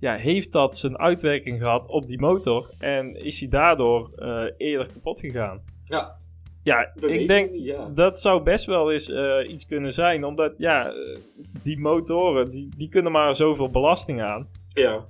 [0.00, 4.88] Ja, heeft dat zijn uitwerking gehad op die motor en is hij daardoor eh, eerder
[4.92, 5.62] kapot gegaan?
[5.84, 6.16] Ja,
[6.62, 7.90] Ja, dat ik denk niet, ja.
[7.90, 11.16] dat zou best wel eens eh, iets kunnen zijn, omdat ja, eh,
[11.62, 14.48] die motoren die, die kunnen maar zoveel belasting aan.
[14.72, 15.04] Ja.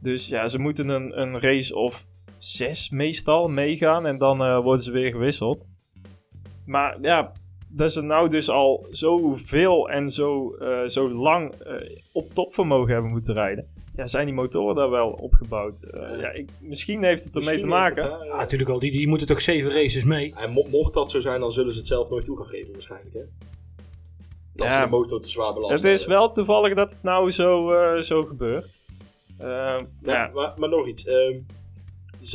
[0.00, 2.06] Dus ja, ze moeten een, een race of
[2.38, 5.64] zes meestal meegaan en dan worden ze weer gewisseld.
[6.66, 7.32] Maar ja,
[7.76, 13.10] dat ze nou dus al zoveel en zo, eh, zo lang eh, op topvermogen hebben
[13.10, 13.66] moeten rijden.
[13.96, 15.84] Ja, zijn die motoren daar wel opgebouwd?
[15.86, 18.02] Eh, ja, ik, misschien heeft het ermee te maken.
[18.02, 18.78] het, hè, Ja, natuurlijk al.
[18.78, 20.34] Die, die moeten toch zeven races mee.
[20.36, 22.72] En mo- mocht dat zo zijn, dan zullen ze het zelf nooit toe gaan geven
[22.72, 23.22] waarschijnlijk, hè?
[24.54, 24.72] Dat Ja.
[24.72, 26.18] ze de motor te zwaar belast het is hebben.
[26.18, 28.78] wel toevallig dat het nou zo, eh, zo gebeurt.
[29.38, 31.04] Ja, ja, maar, maar nog iets.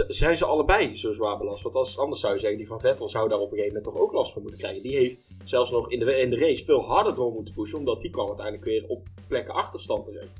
[0.07, 1.63] Zijn ze allebei zo zwaar belast?
[1.63, 3.93] Want als, anders zou je zeggen, die van Vettel zou daar op een gegeven moment
[3.93, 4.81] toch ook last van moeten krijgen.
[4.83, 8.01] Die heeft zelfs nog in de, in de race veel harder door moeten pushen, omdat
[8.01, 10.31] die kwam uiteindelijk weer op plekken achterstand terecht.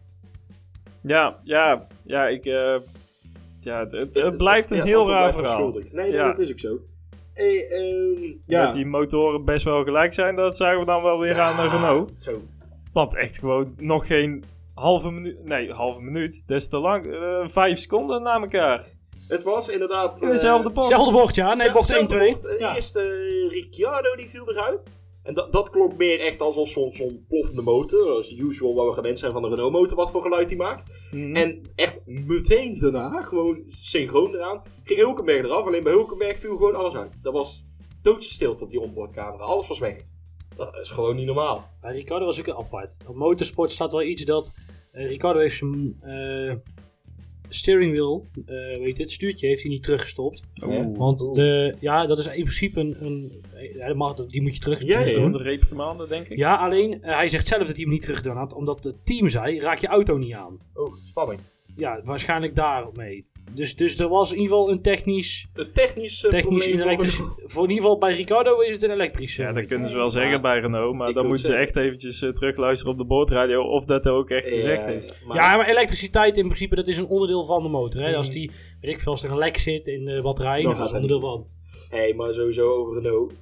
[1.01, 2.75] ja, ja, ja, ik, eh,
[3.61, 5.69] ja het, het, het blijft een Ja, heel raar verhaal.
[5.71, 6.27] Nee, nee, Ja.
[6.27, 6.79] dat is ook zo.
[7.33, 8.63] Hey, ehm, ja.
[8.63, 11.75] Dat die motoren best wel gelijk zijn, dat zagen we dan wel weer aan de
[11.75, 12.11] Renault.
[12.17, 12.41] Zo.
[12.93, 17.77] Want echt gewoon nog geen halve minuut, nee, halve minuut, is te lang, eh, vijf
[17.79, 18.85] seconden na elkaar.
[19.29, 20.21] Het was inderdaad...
[20.21, 20.87] In dezelfde eh, bocht.
[20.87, 21.53] Zelfde bocht, ja.
[21.55, 22.31] Nee, bocht zelfde 1-2.
[22.31, 22.45] bocht.
[22.45, 22.75] Eh, Ja.
[22.75, 22.95] Eerst
[23.49, 24.83] Ricciardo die viel eruit.
[25.23, 28.93] En dat, dat klonk meer echt alsof zo'n zo'n ploffende motor, zoals usual waar we
[28.93, 30.83] gewend zijn van de Renault motor, wat voor geluid die maakt.
[31.11, 31.35] Mhm.
[31.35, 35.65] En echt meteen daarna, gewoon synchroon eraan, ging Hulkenberg eraf.
[35.65, 37.19] Alleen bij Hulkenberg viel gewoon alles uit.
[37.21, 37.65] Dat was
[38.01, 39.43] doodse stilte op die onboardcamera.
[39.43, 39.97] Alles was weg.
[40.55, 41.69] Dat is gewoon niet normaal.
[41.81, 42.95] Ricardo was ook een apart.
[43.07, 44.51] Op motorsport staat wel iets dat...
[44.91, 46.55] eh, Ricardo heeft zijn eh,
[47.49, 50.41] steering wheel, eh weet je, het stuurtje, heeft hij niet teruggestopt.
[50.93, 53.05] Want de, ja, dat is in principe een...
[53.05, 53.41] een
[53.73, 56.37] ja, dat mag, die moet je terug Ja, de reprimande, denk ik.
[56.37, 59.29] Ja, alleen eh, hij zegt zelf dat hij hem niet teruggedaan had, omdat het team
[59.29, 60.59] zei, raak je auto niet aan.
[60.73, 61.39] Oh, spanning.
[61.75, 63.25] Ja, waarschijnlijk daarop mee.
[63.55, 67.17] Dus, dus er was in ieder geval een technisch, Het technisch, technisch probleem een elektrisch,
[67.17, 67.41] Renault.
[67.45, 69.41] voor in ieder geval bij Ricardo is het een elektrische.
[69.41, 70.09] Ja, dat kunnen ze wel Ja.
[70.11, 73.61] zeggen bij Renault, maar Ik dan moeten ze echt eventjes eh, terugluisteren op de boordradio
[73.63, 75.23] of dat er ook echt gezegd Ja, is.
[75.27, 78.01] maar- Ja, maar elektriciteit in principe, dat is een onderdeel van de motor.
[78.01, 78.07] Hè?
[78.07, 78.17] Mhm.
[78.17, 80.71] Als die, weet ik veel, als er een lek zit in de batterij, Dan dan
[80.71, 81.47] is dat het onderdeel van.
[81.89, 83.33] Hé, maar sowieso over Renault.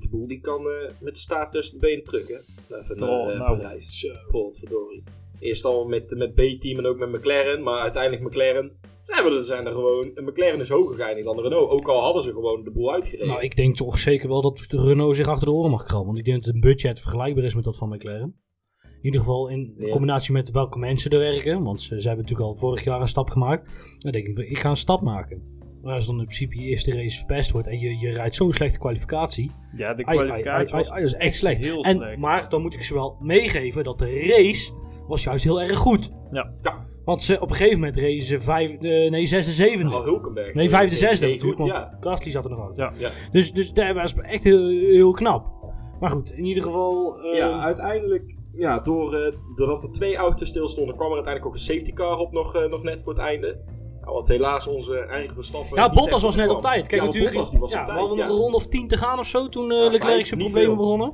[0.00, 2.34] De Boel die kan eh, met de staart tussen de benen terug, hè?
[2.78, 3.56] Even naar Oh, eh, nou.
[3.58, 4.06] Parijs.
[4.30, 5.02] Potverdorie.
[5.40, 8.72] Eerst al met, met B-team en ook met McLaren, maar uiteindelijk McLaren.
[9.04, 10.10] Ze hebben er, zijn er gewoon.
[10.14, 11.70] Een McLaren is hoger geëindigd dan de Renault.
[11.70, 13.26] Ook al hadden ze gewoon de boel uitgereden.
[13.28, 16.06] Nou, ik denk toch zeker wel dat de Renault zich achter de oren mag krabben.
[16.06, 18.42] Want ik denk dat het budget vergelijkbaar is met dat van McLaren.
[18.82, 19.90] In ieder geval in Ja.
[19.90, 21.62] combinatie met welke mensen er werken.
[21.62, 23.70] Want ze, ze hebben natuurlijk al vorig jaar een stap gemaakt.
[23.98, 25.52] Dan denk ik, ik ga een stap maken.
[25.82, 28.52] Maar als dan in principe je eerste race verpest wordt en je, je rijdt zo'n
[28.52, 29.50] slechte kwalificatie.
[29.72, 31.60] Ja, de Ai, ai, ai, kwalificatie ai, was ai, dat is echt slecht.
[31.60, 32.18] heel en, slecht.
[32.20, 34.72] Maar dan moet ik ze wel meegeven dat de race
[35.08, 36.10] was juist heel erg goed.
[36.30, 36.54] Ja.
[36.62, 36.86] Ja.
[37.04, 39.90] Want ze, op een gegeven moment racen ze vijf, eh, nee, zesde, zevende.
[39.90, 40.54] Nou, Hulkenberg.
[40.54, 41.98] Nee, vijfde, zesde natuurlijk, goed, want ja.
[42.00, 42.72] Gasly zat er nog aan.
[42.74, 42.92] Ja.
[42.96, 43.10] Ja.
[43.32, 45.54] Dus, dus dat was echt heel, heel knap.
[46.00, 47.18] Maar goed, in ieder geval...
[47.18, 51.60] eh, ja, uiteindelijk, ja, door, eh, doordat er twee auto's stilstonden, kwam er uiteindelijk ook
[51.60, 53.58] een safety car op nog, eh, nog net voor het einde.
[54.04, 55.78] Ja, want helaas onze eigen Verstappen...
[55.78, 56.86] ja, Bottas was net op tijd.
[56.86, 57.32] Kijk, ja, natuurlijk.
[57.32, 59.18] Bottas die was ja, op we tijd, hadden nog een ronde of tien te gaan
[59.18, 61.12] of zo toen eh Ja, Leclerc zijn problemen begonnen.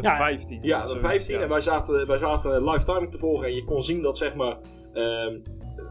[0.00, 0.16] Ja.
[0.16, 0.58] 15.
[0.62, 1.34] Ja, de zoiets, 15.
[1.34, 1.42] ja.
[1.42, 3.46] En wij zaten, wij zaten live timing te volgen.
[3.46, 4.56] En je kon zien dat zeg maar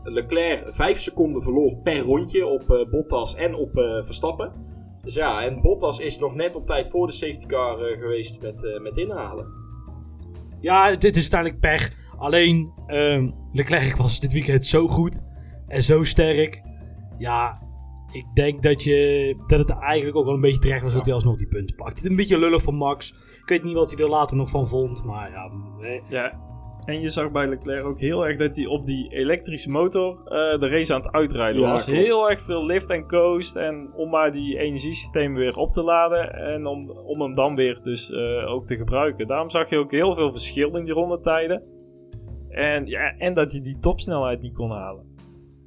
[0.04, 4.70] Leclerc 5 seconden verloor per rondje op eh, Bottas en op eh, Verstappen.
[5.04, 8.42] Dus ja, en Bottas is nog net op tijd voor de safety car eh, geweest
[8.42, 9.48] met, eh, met inhalen.
[10.60, 12.10] Ja, dit is uiteindelijk pech.
[12.18, 15.22] Alleen, ehm, Leclerc was dit weekend zo goed
[15.68, 16.62] en zo sterk.
[17.18, 17.62] Ja,
[18.12, 21.14] ik denk dat, je, dat het eigenlijk ook wel een beetje terecht was dat hij
[21.14, 21.96] alsnog die punten pakt.
[21.96, 23.12] Het is een beetje lullig van Max.
[23.42, 25.52] Ik weet niet wat hij er later nog van vond, maar ja...
[25.80, 26.02] nee.
[26.10, 26.51] Ja,
[26.86, 30.60] en je zag bij Leclerc ook heel erg dat hij op die elektrische motor eh,
[30.60, 31.84] de race aan het uitrijden Ja, was.
[31.86, 32.00] klopt.
[32.00, 36.34] Heel erg veel lift en coast en om maar die energiesysteem weer op te laden
[36.34, 39.28] en om, om hem dan weer dus eh, ook te gebruiken.
[39.28, 41.64] Daarom zag je ook heel veel verschil in die rondetijden.
[42.50, 45.10] En, ja, en dat hij die topsnelheid niet kon halen.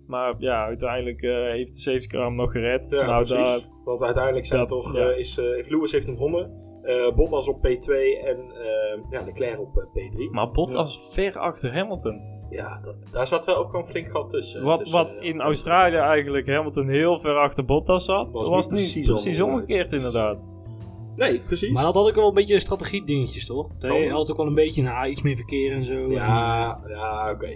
[0.06, 2.90] Maar ja, uiteindelijk eh, heeft de safety car hem nog gered.
[2.90, 3.48] Ja, nou, precies.
[3.48, 5.10] daar, Want uiteindelijk zijn dat- toch, ja.
[5.10, 6.62] is, heeft Lewis heeft hem gewonnen.
[6.84, 7.90] Eh, Bottas op P2
[8.24, 10.30] en eh, ja, Leclerc op eh, P3.
[10.30, 12.20] maar Bottas ver achter Hamilton.
[12.48, 14.62] Ja, dat, daar zat wel ook wel een flink gat tussen.
[14.64, 18.94] Wat, tussen, wat in Australië eigenlijk Hamilton heel ver achter Bottas zat, Was was, niet
[18.96, 20.38] nu precies omgekeerd inderdaad.
[21.16, 21.72] Nee, precies.
[21.72, 23.68] Maar dat had ook wel een beetje strategie dingetjes, toch?
[23.78, 24.12] Dat je Oh.
[24.12, 26.10] had ook wel een beetje nou, iets meer verkeer en zo.
[26.10, 27.46] Ja, ja oké.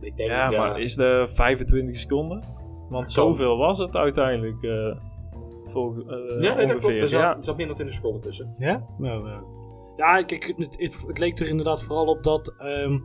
[0.00, 2.44] Ik denk, Ja, ja, maar is de 25 seconden?
[2.88, 4.62] Want zoveel was het uiteindelijk.
[4.62, 4.96] eh.
[5.68, 6.04] Volg, eh,
[6.40, 6.84] Ja, nee, dat klopt.
[6.84, 7.02] ongeveer.
[7.02, 7.36] Er zat, ja.
[7.36, 8.54] er zat minder dan 20 seconden tussen.
[8.58, 8.86] Ja?
[8.98, 9.38] Nou, eh,
[9.96, 12.98] ja, kijk, het, het, het leek er inderdaad vooral op dat ehm,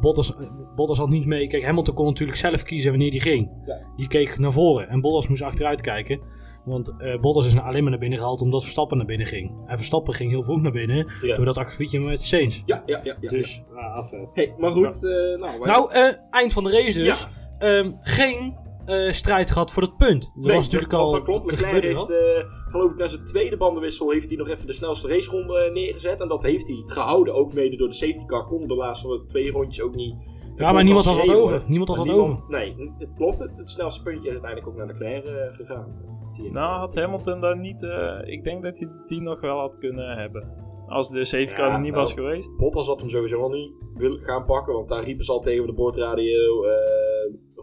[0.00, 0.32] Bottas,
[0.76, 1.46] Bottas had niet mee.
[1.48, 3.50] Kijk, Hamilton kon natuurlijk zelf kiezen wanneer die ging.
[3.66, 3.78] Ja.
[3.96, 6.20] Die keek naar voren en Bottas moest achteruit kijken.
[6.64, 9.52] Want eh Bottas is alleen maar naar binnen gehaald omdat Verstappen naar binnen ging.
[9.66, 11.36] En Verstappen ging heel vroeg naar binnen Ja.
[11.36, 12.62] door dat akkefietje met Sainz.
[12.66, 13.16] Ja, ja, ja.
[13.20, 13.30] ja.
[13.30, 14.10] Dus, ja, af.
[14.32, 14.84] Hey, maar goed.
[14.94, 17.28] eh, nou, wij- Nou, eh, eind van de race dus.
[17.58, 20.22] Ehm, geen eh, strijd gehad voor dat punt.
[20.34, 21.10] Dat Nee, was natuurlijk dat, al...
[21.10, 21.50] dat klopt.
[21.50, 22.10] dat Leclerc gebeurde heeft,
[22.44, 25.72] eh, geloof ik, na zijn tweede bandenwissel heeft hij nog even de snelste raceronde eh,
[25.72, 26.20] neergezet.
[26.20, 27.34] En dat heeft hij gehouden.
[27.34, 28.44] Ook mede door de safety car.
[28.46, 30.14] Kon de laatste twee rondjes ook niet.
[30.56, 31.62] Ja, maar niemand had wat over.
[31.66, 32.44] Niemand had niemand- over.
[32.48, 33.38] Nee, het klopt.
[33.38, 36.14] Het, het snelste puntje is uiteindelijk ook naar Leclerc eh, gegaan.
[36.52, 37.82] Nou, had Hamilton daar niet...
[37.82, 40.64] eh, ik denk dat hij die nog wel had kunnen hebben.
[40.86, 42.56] Als de safety car Ja, er niet nou, was geweest.
[42.56, 44.74] Bottas had hem sowieso al niet willen gaan pakken.
[44.74, 46.64] Want daar riepen ze al tegen de boordradio.
[46.64, 47.05] eh,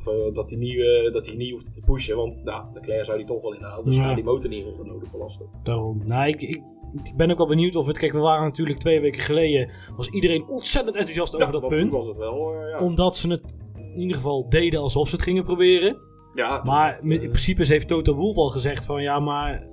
[0.05, 2.15] of, eh, dat, hij niet, eh, dat hij niet hoefde te pushen.
[2.17, 3.85] Want nou, Leclerc zou die toch wel inhalen.
[3.85, 4.01] Dus Ja.
[4.03, 5.45] ga je die motor niet nodig belasten.
[5.63, 6.01] Daarom.
[6.05, 6.61] Nou, ik, ik,
[7.03, 7.97] ik ben ook wel benieuwd of het...
[7.97, 9.69] Kijk, we waren natuurlijk twee weken geleden...
[9.95, 11.93] was iedereen ontzettend enthousiast over dat want punt.
[11.93, 12.53] was het wel.
[12.53, 12.79] eh, ja.
[12.79, 15.97] Omdat ze het in ieder geval deden alsof ze het gingen proberen.
[16.33, 19.01] ja, Maar in principe heeft Toto Wolff al gezegd van...
[19.01, 19.67] Ja, maar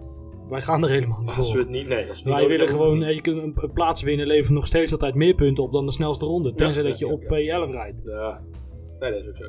[0.49, 1.59] wij gaan er helemaal niet Als we voor.
[1.61, 2.99] het niet, nee, als we het Wij willen gewoon...
[3.01, 5.93] Je kunt een, een plaats winnen levert nog steeds altijd meer punten op dan de
[5.93, 6.53] snelste ronde.
[6.55, 7.67] Tenzij ja, dat je ja, op ja.
[7.67, 8.03] P11 rijdt.
[8.07, 8.41] Ja,
[9.01, 9.45] nee, dat is ook zo.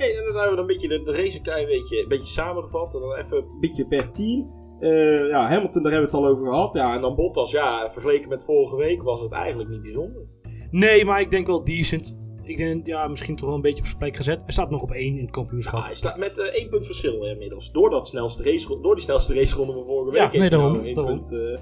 [0.00, 2.08] Hey, en dan hebben we dan een beetje de, de race een klein beetje, een
[2.08, 2.94] beetje samengevat.
[2.94, 4.50] En dan even een beetje per team.
[4.80, 6.74] Eh, ja, Hamilton, daar hebben we het al over gehad.
[6.74, 10.22] Ja, en dan Bottas, ja, vergeleken met vorige week was het eigenlijk niet bijzonder.
[10.70, 12.16] Nee, maar ik denk wel decent.
[12.42, 14.38] Ik denk, ja, misschien toch wel een beetje op zijn plek gezet.
[14.42, 15.78] Hij staat nog op één in het kampioenschap.
[15.78, 17.72] Ja, hij staat met eh, één punt verschil inmiddels.
[17.72, 20.32] Door, dat snelste race, door die snelste raceronde van vorige week.
[20.32, 21.24] Ja, nee, daarom, nou één daarom.
[21.26, 21.60] punt.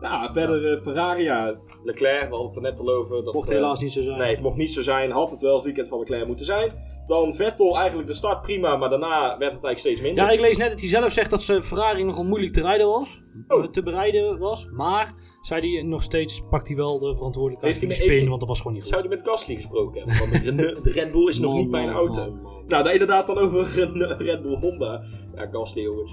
[0.00, 1.60] nou, verder Ferrari, ja.
[1.84, 3.24] Leclerc, we hadden het er net al over.
[3.24, 4.18] Dat, Mocht helaas niet zo zijn.
[4.18, 5.10] Nee, het mocht niet zo zijn.
[5.10, 6.72] Had het wel het weekend van Leclerc moeten zijn.
[7.10, 10.24] Dan Vettel, eigenlijk de start prima, maar daarna werd het eigenlijk steeds minder.
[10.24, 12.86] Ja, ik lees net dat hij zelf zegt dat zijn Ferrari nogal moeilijk te rijden
[12.86, 13.22] was.
[13.48, 13.64] Oh.
[13.64, 14.66] eh, Te bereiden was.
[14.72, 18.28] Maar, zei hij, nog steeds pakt hij wel de verantwoordelijkheid Heeft voor de heeft spin,
[18.28, 18.92] want dat was gewoon niet goed.
[18.92, 20.30] Zou hij met Gasly gesproken hebben?
[20.30, 22.20] Want de, Red Bull is nog Man, niet bij een auto.
[22.30, 22.52] man, man.
[22.66, 25.02] Nou, dan inderdaad dan over een eh, Red Bull Honda.
[25.34, 26.12] Ja, Gasly jongens.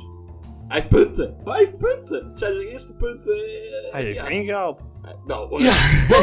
[0.68, 1.36] Hij heeft punten.
[1.44, 2.28] Hij heeft punten.
[2.28, 3.34] Het zijn zijn eerste punten.
[3.34, 4.28] eh, Hij heeft ja.
[4.30, 4.82] ingehaald.
[5.26, 5.74] Nou, Ja,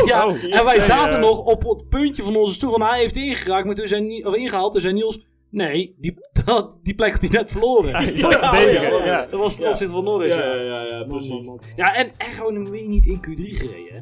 [0.06, 0.26] ja.
[0.26, 0.42] oh.
[0.44, 1.18] en wij Ja, zaten ja.
[1.18, 4.34] nog op het puntje van onze stoel van hij heeft ingeraakt, maar toen zijn of
[4.34, 7.90] ingehaald, toen zei Niels, nee, die, dat, die plek had hij net verloren.
[7.94, 9.26] Hij verdedigen, ja.
[9.30, 9.68] Dat was de Ja.
[9.68, 10.28] opzicht van Norris.
[10.34, 10.54] Ja, ja.
[10.54, 11.30] ja, ja, ja, Man, precies.
[11.30, 11.60] man, man.
[11.76, 13.94] Ja, en, en gewoon weer niet in Q3 gereden.
[13.94, 14.00] hè.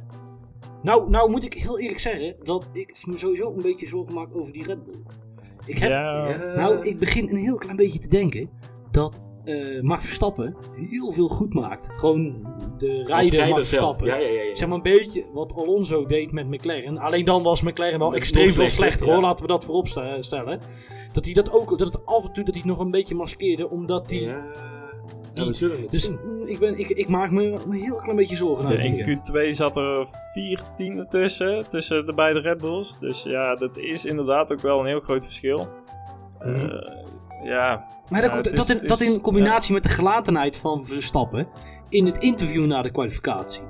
[0.83, 4.29] Nou, nou moet ik heel eerlijk zeggen dat ik me sowieso een beetje zorgen maak
[4.37, 5.03] over die Red Bull.
[5.67, 6.55] Ik heb, Ja, Ja.
[6.55, 8.51] Nou, ik begin een heel klein beetje te denken
[8.91, 11.91] dat eh Max Verstappen heel veel goed maakt.
[11.95, 12.47] Gewoon
[12.87, 13.57] de rijder Max zelf.
[13.97, 14.07] Verstappen.
[14.07, 14.43] Ja, ja, ja.
[14.43, 14.55] ja.
[14.57, 16.99] Zeg maar een beetje wat Alonso deed met McLaren.
[16.99, 19.21] Alleen dan was McLaren wel extreem veel slechter, hoor.
[19.21, 20.61] Laten we dat voorop stellen.
[21.13, 23.71] Dat hij dat ook, dat het af en toe dat hij nog een beetje maskeerde.
[23.71, 24.21] Omdat hij...
[24.21, 24.45] Ja.
[25.35, 26.19] Ja, we zullen het Dus zien.
[26.25, 29.31] mm, ik, ben, ik, ik maak me een heel klein beetje zorgen het in weekend.
[29.33, 32.99] Q2 zat er vier tienden tussen, tussen de beide Red Bulls.
[33.01, 35.69] Dus ja, dat is inderdaad ook wel een heel groot verschil.
[36.39, 36.49] Mhm.
[36.67, 36.97] Eh,
[37.45, 40.85] ja, Maar dat, Ja, dat, is- in, dat is- in combinatie met de gelatenheid van
[40.85, 41.49] Verstappen
[41.93, 43.63] in het interview na de kwalificatie.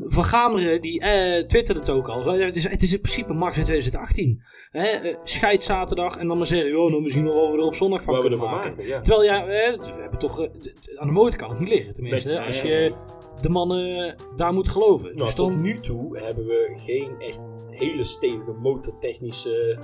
[0.00, 2.24] Van Gameren die eh, twitterde het ook al.
[2.24, 4.42] Het is, het is in principe Max in 2018.
[4.70, 7.64] Hè, eh, scheid zaterdag en dan maar zeggen, dan zien we wel wat we er
[7.64, 8.70] op zondag van kunnen maken.
[8.70, 9.00] maken, ja.
[9.00, 10.48] Terwijl ja, eh, we hebben toch, eh,
[10.96, 11.94] aan de motor kan het niet liggen.
[11.94, 12.94] Tenminste, als je
[13.40, 15.06] de mannen daar moet geloven.
[15.06, 19.78] Nou, dus tot dan, nu toe hebben we geen echt hele stevige motortechnische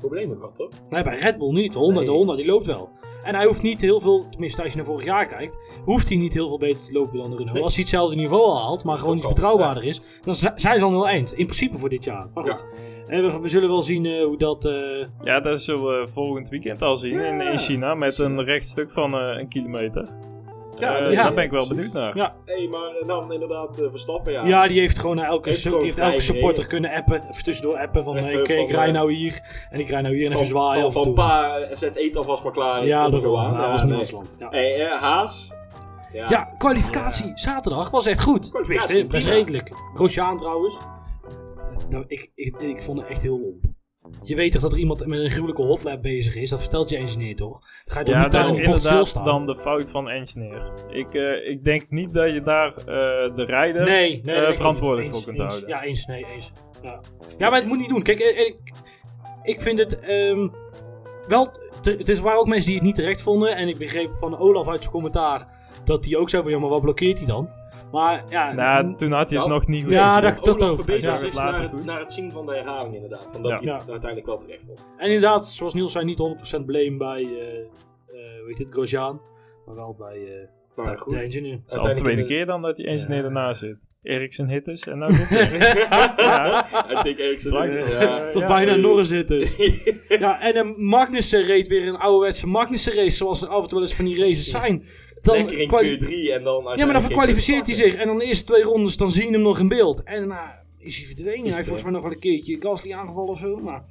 [0.00, 0.70] problemen gehad, hoor.
[0.90, 1.72] nee, bij Red Bull niet.
[1.72, 2.04] De Honda, Nee.
[2.04, 2.88] de Honda die loopt wel.
[3.24, 6.16] En hij hoeft niet heel veel, tenminste als je naar vorig jaar kijkt, hoeft hij
[6.18, 7.54] niet heel veel beter te lopen dan de Renault.
[7.54, 7.62] Nee.
[7.64, 10.90] Als hij hetzelfde niveau al haalt, maar gewoon iets betrouwbaarder is, dan zijn ze al
[10.90, 11.30] heel eind.
[11.32, 12.28] In principe voor dit jaar.
[12.34, 12.64] Maar goed,
[13.08, 14.64] Eh, we, we zullen wel zien eh, hoe dat...
[14.64, 18.90] eh, ja, dat zullen we volgend weekend al zien in, in China met een rechtstuk
[18.90, 20.08] van eh, een kilometer.
[20.80, 22.16] Ja, nee, daar ben ik wel benieuwd naar.
[22.16, 24.44] ja, Hé, maar eh, dan inderdaad eh, Verstappen, ja.
[24.46, 27.22] ja, die heeft gewoon naar elke, Heeft su- gewoon die heeft elke supporter kunnen appen.
[27.28, 29.40] Of tussendoor appen van, hey, ik rij nou hier.
[29.70, 32.52] En ik rij nou hier en even zwaaien van, van pa, zet eten alvast maar
[32.52, 32.86] klaar.
[32.86, 33.52] ja, dat zo was, aan.
[33.52, 34.14] nou, Ja, was.
[34.50, 35.52] Hey, eh, Haas.
[36.12, 36.26] Ja.
[36.28, 38.52] Ja, kwalificatie zaterdag was echt goed.
[39.08, 39.70] Best redelijk.
[39.94, 40.80] Grosjean trouwens.
[41.88, 43.64] Nou, ik, ik, ik vond het echt heel lomp.
[44.22, 46.50] Je weet toch dat er iemand met een gruwelijke hotlap bezig is?
[46.50, 47.60] Dat vertelt je engineer toch?
[47.60, 50.08] Dan ga je toch Ja, niet dat daar is op inderdaad dan de fout van
[50.08, 50.72] engineer.
[50.88, 53.84] Ik, eh, ik denk niet dat je daar eh, de rijder...
[53.84, 54.36] Nee, nee.
[54.36, 55.52] eh, dat verantwoordelijk eens, voor kunt eens.
[55.52, 55.76] houden.
[55.76, 56.06] Ja, eens.
[56.06, 56.52] Nee, eens.
[56.82, 57.00] Ja,
[57.38, 58.02] ja maar het moet niet doen.
[58.02, 58.56] Kijk, ik,
[59.42, 60.48] ik vind het ehm,
[61.26, 61.48] wel...
[61.82, 63.56] Het is, waren ook mensen die het niet terecht vonden.
[63.56, 65.48] En ik begreep van Olaf uit zijn commentaar
[65.84, 66.50] dat hij ook zei.
[66.50, 67.48] Ja, maar wat blokkeert hij dan?
[67.92, 68.52] Maar ja...
[68.52, 70.34] Nou, toen had hij het Nou, nog niet goed ja, gezien.
[70.34, 70.84] dat- dat ook.
[70.86, 71.84] zag het naar, later het- goed.
[71.84, 73.26] naar het zien van de herhaling inderdaad.
[73.32, 73.56] Van dat Ja.
[73.58, 73.90] hij het Ja.
[73.92, 74.78] uiteindelijk wel terecht vond.
[74.96, 79.20] En inderdaad, zoals Niels zei, niet 100% blame bij, eh eh weet je het, Grosjean.
[79.66, 80.16] Maar wel bij...
[80.16, 80.48] eh,
[80.84, 81.12] Maar goed.
[81.12, 81.52] De engineer.
[81.52, 83.24] Het is al de tweede keer dan dat die engineer Ja.
[83.24, 83.88] ernaast zit.
[84.02, 85.58] Eriksen hitters en nou zit hij.
[86.16, 86.64] ja,
[86.98, 87.52] Ik denk Eriksen.
[87.52, 87.64] Wel.
[87.64, 88.30] Ja.
[88.32, 89.38] Ja, bijna eh, Norris zitten.
[90.20, 93.78] ja, en een Magnussen reed weer een ouderwetse Magnussen race, zoals er af en toe
[93.78, 94.84] wel eens van die races zijn.
[95.22, 97.94] Dan Lekker in kwali- Q3 en dan ja, maar dan verkwalificeert hij zich.
[97.94, 100.02] En dan de eerste twee rondes, dan zie je hem nog in beeld.
[100.02, 101.40] En daarna is hij verdwenen.
[101.44, 103.56] hij heeft volgens mij nog wel een keertje Gasly aangevallen of zo.
[103.56, 103.84] Maar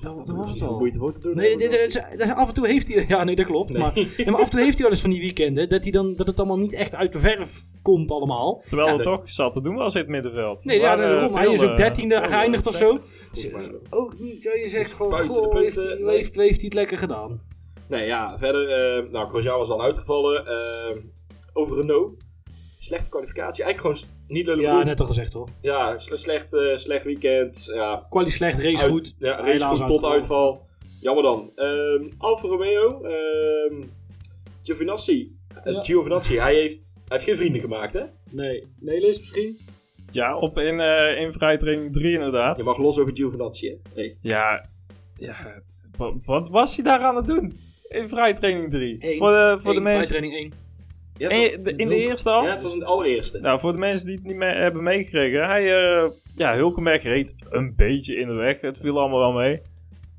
[0.00, 0.68] dat, dat was het wel.
[0.68, 0.78] wel.
[0.78, 1.36] moeite voor te doen.
[1.36, 3.04] Nee, hebben, dit, dit- dit- af en toe heeft hij...
[3.08, 3.72] Ja, nee, dat klopt.
[3.72, 3.82] Nee.
[3.82, 5.68] Maar, ja, maar af en toe heeft hij wel eens van die weekenden...
[5.68, 8.62] dat, hij dan, dat het allemaal niet echt uit de verf komt allemaal.
[8.66, 10.64] terwijl Ja, er dat- toch zat te doen was in het middenveld.
[10.64, 12.98] Nee, ja, eh, hij is ook eh, dertiende veel, geëindigd eh, of zo.
[13.90, 14.42] Ook niet.
[14.42, 15.76] zo Je zegt gewoon, goh, heeft
[16.34, 17.40] hij het lekker gedaan.
[17.90, 18.68] Nee, ja, verder.
[18.68, 20.46] eh nou, Grosjean was dan uitgevallen.
[20.46, 20.96] eh,
[21.52, 22.22] over Renault.
[22.78, 23.64] Slechte kwalificatie.
[23.64, 25.48] Eigenlijk gewoon niet lullig Ja, net al gezegd hoor.
[25.60, 27.70] Ja, sle- slecht, eh, slecht weekend.
[27.74, 29.14] Ja, Quali slecht, race uit- goed.
[29.18, 30.66] Ja, race Helaas goed tot uitval.
[31.00, 31.52] Jammer dan.
[31.54, 33.02] Ehm Alfa Romeo.
[33.02, 33.82] ehm
[34.62, 35.36] Giovinazzi.
[35.62, 35.82] Eh, Ja.
[35.82, 38.02] Giovinazzi, hij heeft, hij heeft geen vrienden gemaakt, hè?
[38.30, 39.58] Nee, Nelis misschien?
[40.12, 42.56] Ja, op in, eh in vrijtraining 3 inderdaad.
[42.56, 43.76] Je mag los over Giovinazzi, hè?
[43.94, 44.16] Hey.
[44.20, 44.64] Ja,
[45.18, 45.62] ja,
[45.96, 47.60] wa- wat was hij daar aan het doen?
[47.90, 48.96] In vrijtraining 3.
[49.00, 49.18] Eén.
[49.18, 50.08] Voor de, voor de mensen...
[50.08, 50.52] training 1.
[51.16, 52.44] Ja, En- de- in de eerste al?
[52.44, 53.38] ja, het was een allereerste.
[53.40, 55.46] Nou, voor de mensen die het niet mee hebben meegekregen.
[55.48, 58.60] Hij, eh, ja, Hulkenberg reed een beetje in de weg.
[58.60, 59.60] Het viel allemaal wel mee.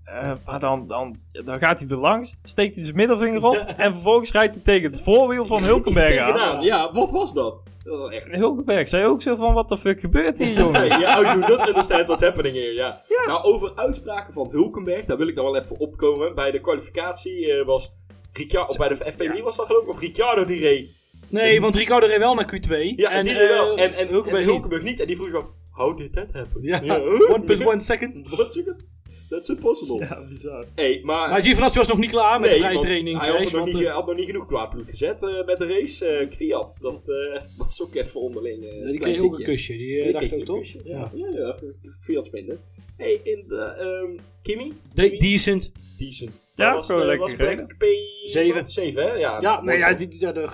[0.03, 3.55] Eh, maar dan, dan, dan gaat hij er langs, steekt hij zijn middelvinger op.
[3.77, 6.33] En vervolgens rijdt hij tegen het voorwiel van Hulkenberg aan.
[6.33, 6.61] Tegenaan.
[6.61, 7.59] Ja, wat was dat?
[7.83, 8.27] Dat was echt...
[8.27, 10.97] En Hulkenberg zei ook zo van, wat de fuck gebeurt hier, jongens?
[10.99, 12.73] Ja, I do not understand what's happening here.
[12.73, 13.01] Ja.
[13.25, 16.35] Nou, over uitspraken van Hulkenberg, daar wil ik dan wel even opkomen.
[16.35, 17.93] Bij de kwalificatie eh, was
[18.33, 20.89] Ricciardo, of bij de FP3 was dat geloof ik, of Ricciardo die reed.
[21.29, 22.95] Nee, want Ricardo reed wel naar Q2.
[22.95, 23.77] Ja, en, die reed wel.
[23.77, 24.45] eh, En, en, Hulkenberg en niet.
[24.49, 24.99] Hulkenberg niet.
[24.99, 26.61] En die vroeg gewoon, how did that happen?
[26.63, 27.71] Ja, huh?
[27.73, 28.27] 1.1 second.
[28.35, 28.83] What second?
[29.31, 29.99] That's impossible.
[30.05, 30.65] Ja, bizar.
[30.75, 31.29] Hey, maar...
[31.29, 33.19] Maar Giovinazzi was nog niet klaar met nee, de vrije want training.
[33.19, 35.57] hij had, race, nog niet, eh, had nog niet genoeg kwaad bloed gezet eh, met
[35.57, 36.05] de race.
[36.05, 38.63] eh Kviat, dat eh, was ook even onderling.
[38.65, 39.73] eh, die klein kreeg ook een kusje.
[39.77, 40.59] Die Die dacht kreeg ook een toch?
[40.59, 40.79] kusje.
[40.83, 41.55] Ja, ja, ja.
[42.01, 42.57] Fiat minder.
[42.97, 44.73] Hey, in de ehm Kimi?
[44.93, 45.71] De- decent.
[45.97, 46.47] Decent.
[46.53, 47.65] Ja, Dat was, gewoon lekker was gereden.
[47.67, 48.29] plek P...
[48.29, 48.67] Zeven.
[48.67, 49.13] 7, hè?
[49.13, 50.47] Ja, Ja, nee, ja, die, die, ja, de,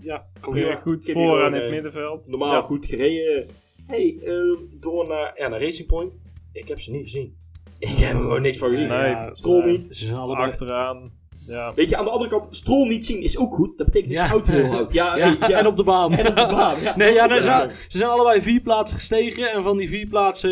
[0.00, 2.28] ja, Weer goed Kimi voor aan het middenveld.
[2.28, 3.46] Normaal goed gereden.
[3.86, 6.20] Hey, ehm, door naar, ja, naar Racing Point.
[6.52, 7.36] Ik heb ze niet gezien.
[7.92, 8.88] Ik heb er gewoon niks van gezien.
[8.88, 9.62] Nee, ja, nee.
[9.62, 9.88] niet.
[9.96, 10.50] Ze zijn allebei...
[10.50, 11.12] Achteraan.
[11.46, 11.72] Ja.
[11.74, 13.78] Weet je, aan de andere kant, Stroll niet zien is ook goed.
[13.78, 14.26] Dat betekent dat Ja.
[14.26, 14.92] je auto heel houdt.
[14.92, 15.58] Ja, Ja, hey, ja.
[15.58, 16.12] en op de baan.
[16.12, 16.80] En op de baan.
[16.80, 16.96] Ja.
[17.00, 19.52] Nee, ja, ze, zijn allebei vier plaatsen gestegen.
[19.52, 20.50] En van die vier plaatsen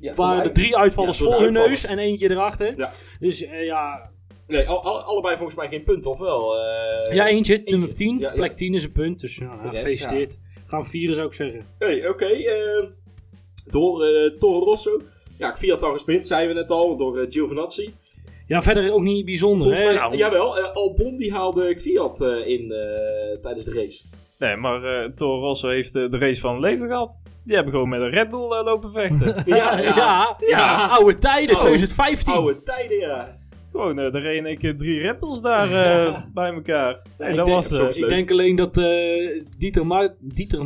[0.00, 2.74] Ja, waren er drie uitvallers voor hun neus en eentje erachter.
[2.76, 2.92] Ja.
[3.20, 4.10] Dus eh, ja,
[4.46, 6.56] Nee, al, al- allebei volgens mij geen punt, of wel?
[6.60, 8.18] Eh, ja, eentje, nummer 10.
[8.18, 8.34] Ja, ja.
[8.34, 9.20] Plek 10 is een punt.
[9.20, 10.38] Dus ja, rest, gefeliciteerd.
[10.66, 11.62] Gaan we vieren, zou ik zeggen.
[11.78, 12.26] Hey, oké.
[12.26, 12.84] eh,
[13.64, 14.00] door
[14.38, 15.00] Toro Rosso.
[15.38, 17.94] Ja, Fiat al gesprint, zeiden we net al, door eh, Giovinazzi.
[18.46, 19.58] Ja, verder ook niet bijzonder.
[19.66, 19.92] Volgens hè?
[19.92, 20.16] Nou.
[20.16, 24.02] jawel, eh, Albon die haalde Fiat eh, in eh, tijdens de race.
[24.38, 27.18] Nee, maar eh Toro Rosso heeft de race van leven gehad.
[27.44, 29.42] Die hebben gewoon met een Red Bull eh, lopen vechten.
[29.56, 30.86] Ja, ja, ja, Ja.
[30.88, 32.32] oude tijden, Oude- 2015.
[32.32, 33.38] Oude tijden, ja.
[33.70, 37.02] Gewoon, eh er reden ik keer drie Red Bulls daar eh, bij elkaar.
[37.18, 38.10] En ik dat denk- was eh soms Ik leuk.
[38.10, 40.64] denk alleen dat eh Dieter, Ma Dieter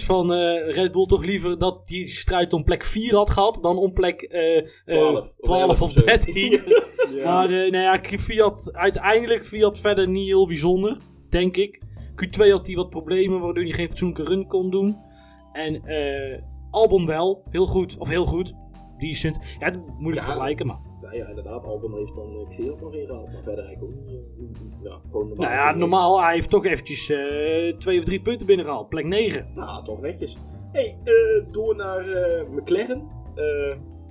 [0.00, 0.04] ja.
[0.04, 3.76] Van eh, Red Bull toch liever dat die strijd om plek 4 had gehad dan
[3.78, 6.04] om plek eh, eh, 12 of 12 11 of of zo.
[6.04, 6.60] 13.
[7.24, 10.96] Maar eh nou ja, Fiat, uiteindelijk Fiat verder niet heel bijzonder,
[11.30, 11.82] denk ik.
[12.24, 14.96] Q2 had hij wat problemen waardoor hij geen fatsoenlijke run kon doen.
[15.52, 18.52] En eh Albon wel, heel goed, of heel goed.
[18.98, 19.56] Decent.
[19.58, 20.24] Ja, het moet ik Ja.
[20.24, 20.78] vergelijken, maar.
[21.10, 23.32] Nou ja, inderdaad, Albon heeft dan eh, Fiat nog ingehaald.
[23.32, 25.48] Maar verder eigenlijk ook eh, ja, gewoon normaal.
[25.48, 28.88] Nou ja, normaal, hij heeft toch eventjes eh, twee of drie punten binnengehaald.
[28.88, 29.50] Plek 9.
[29.54, 30.36] Nou, toch netjes.
[30.72, 30.98] hey,
[31.50, 32.04] door naar
[32.50, 33.08] McLaren.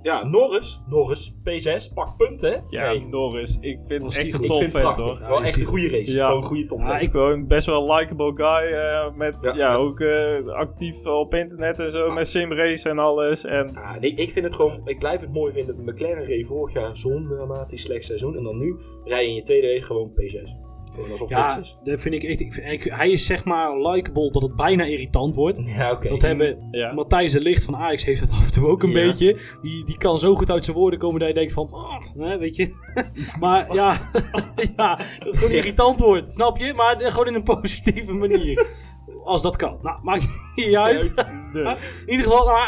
[0.02, 0.82] Eh, ja, Norris.
[0.88, 2.56] Norris, P6, pak punten, hè?
[2.68, 3.58] Ja, Hey, Norris.
[3.60, 5.04] Ik vind Was echt die een het topvent prachtig.
[5.04, 5.28] hoor.
[5.28, 6.14] Wel echt een goede race.
[6.14, 6.26] Ja.
[6.26, 6.78] Gewoon een goede top.
[6.78, 8.72] Ja, ik- Gewoon best wel een likable guy.
[8.72, 9.54] eh, met, Ja.
[9.54, 12.10] ja, ook eh, actief op internet en zo.
[12.10, 13.44] Met simrace en alles.
[13.44, 15.76] En Ah, nee, ik vind het gewoon, ik blijf het mooi vinden.
[15.84, 18.36] De McLaren reed vorig jaar zo'n dramatisch slecht seizoen.
[18.36, 20.54] En dan nu rij je in je tweede race gewoon P6.
[21.02, 21.78] Gewoon alsof Ja, is.
[21.84, 22.40] dat vind ik echt.
[22.40, 25.62] Ik, vind- ik- hij is zeg maar likable dat het bijna irritant wordt.
[25.76, 26.08] Ja, oké.
[26.08, 26.92] Dat hebben ja.
[26.92, 28.94] Matthijs de Licht van Ajax heeft het af en toe ook een Ja.
[29.06, 29.40] beetje.
[29.62, 32.38] Die, die kan zo goed uit zijn woorden komen dat je denkt van, wat, hè,
[32.38, 32.68] weet je.
[33.40, 33.98] maar ja,
[34.76, 36.74] ja, dat het gewoon irritant wordt, snap je?
[36.74, 38.66] Maar gewoon in een positieve manier.
[39.24, 39.78] Als dat kan.
[39.82, 40.24] Nou, maakt
[40.54, 41.14] niet uit.
[41.52, 42.02] Dus.
[42.06, 42.58] In ieder geval, nou,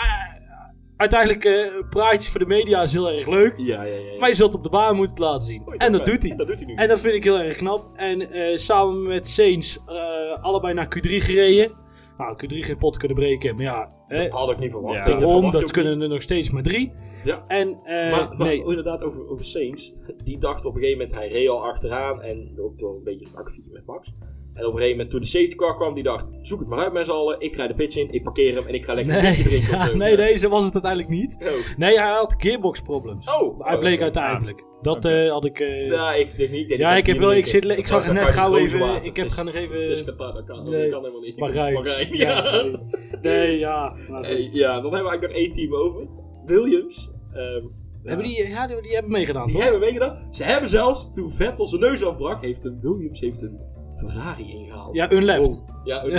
[1.02, 3.52] uiteindelijk eh, praatjes voor de media is heel erg leuk.
[3.56, 4.12] Ja, ja, ja.
[4.12, 4.18] ja.
[4.18, 5.62] Maar je zult op de baan moeten het laten zien.
[5.76, 6.36] En dat doet hij.
[6.36, 6.74] Dat doet hij nu.
[6.74, 7.90] En dat vind ik heel erg knap.
[7.96, 11.72] En eh, samen met Sainz eh, allebei naar Q3 gereden.
[12.18, 13.54] Nou, Q3 geen pot kunnen breken.
[13.54, 15.06] Maar ja, hè, Had ik niet verwacht.
[15.06, 16.92] Dat daarom, dat kunnen er nog steeds maar drie.
[17.24, 17.44] Ja.
[17.46, 18.64] En, eh, Maar, maar nee.
[18.64, 19.94] inderdaad, over, over Saints.
[20.24, 22.22] Die dacht op een gegeven moment, hij reed al achteraan.
[22.22, 24.14] En ook door een beetje het akkefietje met Max.
[24.54, 26.78] En op een gegeven moment, toen de safety car kwam, die dacht: zoek het maar
[26.78, 27.40] uit met z'n allen.
[27.40, 29.48] Ik rijd de pits in, ik parkeer hem en ik ga lekker een Nee, biertje
[29.48, 29.70] drinken.
[29.78, 29.96] ja, zo.
[29.96, 30.16] nee, Ja.
[30.16, 31.36] nee, zo was het uiteindelijk niet.
[31.40, 31.76] Oh.
[31.76, 33.34] Nee, hij had gearbox problems.
[33.40, 34.02] Oh, hij bleek oké.
[34.02, 34.64] uiteindelijk.
[34.82, 35.58] Dat eh, had ik...
[35.88, 36.68] Ja, ik denk niet.
[36.68, 39.48] Ja, ik heb wel- ik zit- ik zag het net gauw even- ik heb gaan
[39.48, 40.80] er even- Het is Qatar, dat kan, Nee.
[40.82, 41.36] dat kan helemaal niet.
[41.36, 41.74] Bahrein.
[41.74, 42.28] Bahrein, ja.
[42.44, 42.62] ja.
[42.62, 42.76] nee.
[43.22, 43.96] Nee, ja.
[44.20, 46.06] Hey, ja, dan hebben we eigenlijk nog één team over.
[46.46, 47.10] Williams.
[47.32, 47.64] Ehm,
[48.02, 49.62] Hebben die, ja, die, die hebben meegedaan, die toch?
[49.62, 50.28] hebben meegedaan.
[50.34, 53.58] Ze hebben zelfs, toen Vettel zijn neus afbrak, heeft een Williams heeft een
[54.00, 54.94] Ferrari ingehaald.
[54.96, 55.46] Ja, unlapped.
[55.46, 55.81] Wow.
[55.84, 56.10] Ja, een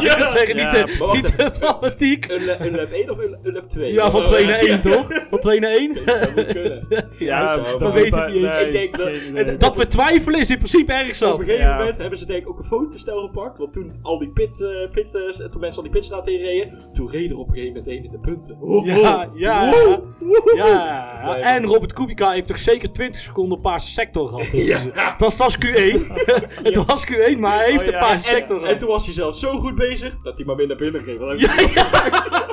[0.00, 2.26] Ja, zeggen, niet, Ja, te, niet te fanatiek.
[2.28, 2.44] Een
[2.74, 3.92] lap 1 of lap 2?
[3.92, 5.06] Ja, van 2 naar 1, toch?
[5.30, 5.94] Van 2 naar 1?
[6.04, 6.86] Dat zou goed kunnen.
[7.18, 8.96] Ja, we weten het niet eens.
[9.04, 11.42] nee, Ik denk dat- we twijfelen is in principe erg Op een zat.
[11.44, 13.58] gegeven moment hebben ze denk ik ook een fotostel gepakt.
[13.58, 17.10] Want toen al die pit, eh, pit, eh, toen mensen al die pitstraat inreden, toen
[17.10, 18.56] reden er op een gegeven moment één in de punten.
[18.60, 19.70] Oh, Ja, ja.
[19.70, 20.52] Woe, woe.
[20.56, 24.48] Ja, en Robert Kubica heeft toch zeker 20 seconden paarse sector gehad.
[24.50, 24.78] Dus Ja.
[24.94, 26.12] Het was, het was Q1.
[26.62, 28.72] het was Q1, maar hij heeft Oh, een paarse En, sector gehad.
[28.94, 31.18] Was hij zelfs zo goed bezig dat hij maar weer naar binnen ging.
[31.18, 31.52] Want hij-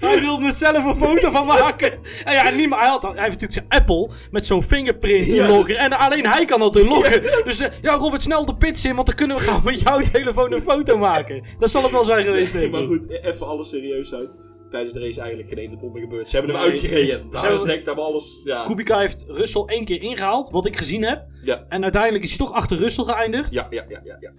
[0.00, 1.92] Hij wilde er zelf een foto van maken.
[2.24, 5.44] En ja, niet, maar hij, had, hij heeft natuurlijk zijn Apple met zo'n fingerprint Ja.
[5.44, 5.76] inloggen.
[5.78, 7.22] En alleen hij kan dat inloggen.
[7.44, 10.00] Dus eh, ja, Robert, snel de pits in, want dan kunnen we gaan met jouw
[10.12, 11.44] telefoon een foto maken.
[11.58, 12.86] Dat zal het wel zijn geweest, denk maar ik.
[12.86, 14.28] goed, even alles serieus uit.
[14.70, 16.28] Tijdens de race eigenlijk geen ene donder gebeurd.
[16.28, 17.76] Ze hebben hem Nee.
[17.76, 18.40] ik dat we alles...
[18.44, 18.64] Ja.
[18.64, 21.24] Kubica heeft Russell één keer ingehaald, wat ik gezien heb.
[21.42, 21.64] Ja.
[21.68, 23.52] En uiteindelijk is hij toch achter Russell geëindigd.
[23.52, 24.16] Ja, ja, ja, ja.
[24.20, 24.30] ja.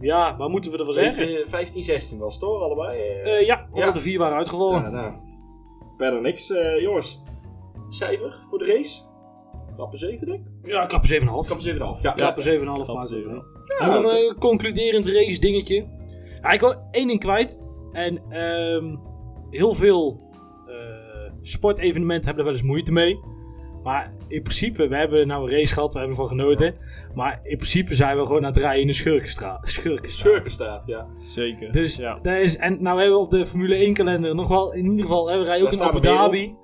[0.00, 1.26] Ja, waar moeten we ervan zeggen?
[1.26, 2.98] 15, 15, 16 was toch, allebei?
[2.98, 4.82] Eh, Eh, ja, omdat er vier waren uitgevallen.
[4.82, 5.14] ja, nou.
[5.96, 6.50] Verder niks.
[6.50, 7.22] Eh, jongens,
[7.88, 9.02] cijfer voor de race?
[9.74, 10.70] Klappen 7, denk ik?
[10.70, 11.46] Ja, klappen 7,5.
[11.46, 11.60] Klappen
[11.96, 12.02] 7,5.
[12.02, 13.30] Ja, Klappen 7,5 Klappen maken we 7,5.
[13.78, 13.94] wel.
[13.94, 15.86] En nog een concluderend race dingetje.
[16.42, 17.60] Ja, ik wil één ding kwijt.
[17.92, 18.96] En ehm,
[19.50, 20.20] heel veel
[20.66, 23.20] eh, sportevenementen hebben er wel eens moeite mee.
[23.84, 26.74] Maar in principe, we hebben nou een race gehad, we hebben ervan genoten.
[27.14, 29.68] Maar in principe zijn we gewoon aan het rijden in de schurkenstraat.
[29.68, 30.32] schurkenstraat.
[30.32, 31.06] Schurkenstraat, ja.
[31.20, 31.72] Zeker.
[31.72, 32.18] Dus ja.
[32.22, 35.00] daar is, en nou hebben we op de Formule 1 kalender nog wel, in ieder
[35.00, 36.54] geval, hè, we rijden ook in Abu Dhabi.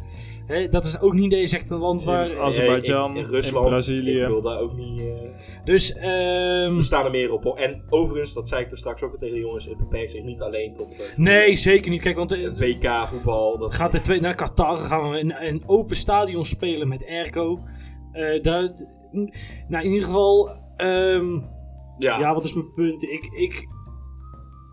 [0.51, 2.40] Hè, dat is ook niet deze echt een land waar...
[2.40, 4.20] Azerbeidzjan, in, in Rusland, Brazilië.
[4.20, 5.01] Ik wil daar ook niet...
[5.01, 7.44] eh, Dus, ehm er staan er meer op.
[7.44, 7.57] hoor.
[7.57, 10.22] En overigens, dat zei ik toen straks ook al tegen de jongens, het beperkt zich
[10.22, 12.03] niet alleen tot eh, nee, zeker niet.
[12.03, 13.59] Kijk, want eh, WK voetbal.
[13.59, 17.61] Dat gaat er twee naar Qatar, gaan we in een open stadion spelen met airco.
[18.12, 18.68] Eh daar,
[19.68, 21.32] nou, in ieder geval, ehm,
[21.98, 22.18] ja.
[22.18, 23.03] ja, wat is mijn punt?
[23.03, 23.66] Ik, ik,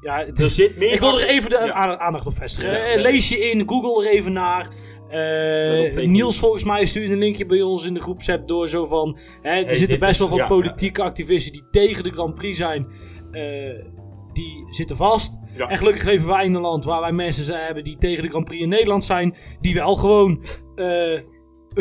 [0.01, 0.93] ja, er zit meer...
[0.93, 1.97] ik wil er even de Ja.
[1.97, 2.71] aandacht op vestigen.
[2.95, 3.01] Ja.
[3.01, 4.69] Lees je in, google er even naar.
[5.09, 9.17] Eh, Niels volgens mij stuurde een linkje bij ons in de groepsapp door zo van...
[9.41, 12.57] Hè, er Hey, zitten best wel wat ja, politieke activisten die tegen de Grand Prix
[12.57, 12.87] zijn.
[13.31, 13.85] eh,
[14.33, 15.39] die zitten vast.
[15.55, 15.67] Ja.
[15.69, 18.29] En gelukkig leven wij in een land waar wij mensen zijn- hebben die tegen de
[18.29, 19.35] Grand Prix in Nederland zijn.
[19.61, 20.43] Die wel gewoon
[20.75, 21.13] eh,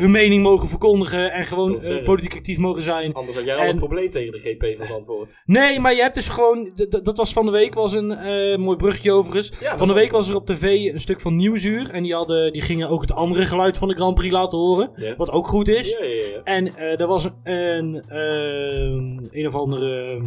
[0.00, 2.04] hun mening mogen verkondigen en gewoon eh, zeggen.
[2.04, 3.12] politiek actief mogen zijn.
[3.12, 5.30] Anders had jij al En- een probleem tegen de GP van Zandvoort.
[5.44, 6.70] Nee, maar je hebt dus gewoon.
[7.02, 9.52] Dat was van de week was een eh, mooi brugje overigens.
[9.60, 11.90] Ja, van de week was er op tv een stuk van Nieuwsuur.
[11.90, 15.14] En die, hadden, die gingen ook het andere geluid van de Grand Prix laten horen.
[15.16, 15.92] Wat ook goed is.
[16.00, 16.40] Ja, ja, ja.
[16.44, 20.20] En eh er was een, een, ehm, een of andere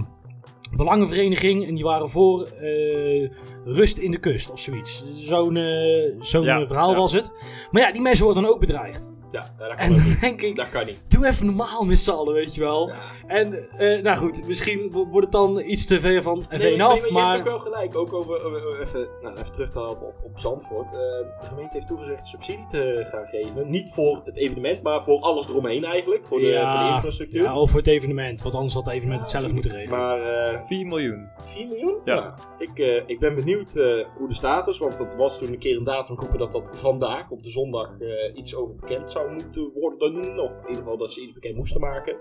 [0.78, 1.68] belangenvereniging.
[1.68, 3.30] En die waren voor eh,
[3.66, 5.06] rust in de kust of zoiets.
[5.16, 6.98] Zo'n eh, Ja, eh, verhaal ja.
[6.98, 7.32] was het.
[7.72, 9.12] Maar ja, die mensen worden dan ook bedreigd.
[9.32, 10.22] Ja, dat kan En dan niet.
[10.22, 10.98] denk ik, Dat kan niet.
[11.08, 12.88] doe even normaal met z'n allen, weet je wel.
[12.88, 12.96] Ja.
[13.30, 16.84] En, eh, nou goed, misschien wo- wordt het dan iets te ver van F1 Nee,
[16.84, 17.32] af, nee, je maar...
[17.36, 17.96] hebt ook wel gelijk.
[17.98, 20.92] Ook over, even, nou, even terug te op, op, op Zandvoort.
[20.94, 23.70] Eh, de gemeente heeft toegezegd subsidie te gaan geven.
[23.70, 26.26] Niet voor het evenement, maar voor alles eromheen eigenlijk.
[26.26, 26.78] Voor de, Ja.
[26.80, 27.44] voor de infrastructuur.
[27.44, 30.00] Ja, of voor het evenement, want anders had het evenement het zelf moeten regelen.
[30.00, 31.30] Maar eh 4 miljoen.
[31.44, 31.96] 4 miljoen?
[32.06, 32.36] Ja.
[32.58, 35.78] ik, eh, ik ben benieuwd eh, hoe de status, want dat was toen een keer
[35.78, 39.72] een datum geroepen dat dat vandaag op de zondag eh, iets over bekend zou moeten
[39.74, 40.40] worden.
[40.40, 42.16] Of in ieder geval dat ze iets bekend moesten maken.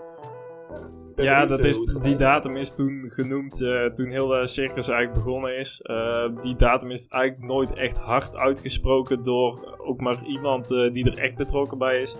[1.23, 5.25] Ja, dat eh, is, die datum is toen genoemd eh, toen heel de circus eigenlijk
[5.25, 5.81] begonnen is.
[5.81, 11.11] Eh, die datum is eigenlijk nooit echt hard uitgesproken door ook maar iemand eh, die
[11.11, 12.17] er echt betrokken bij is.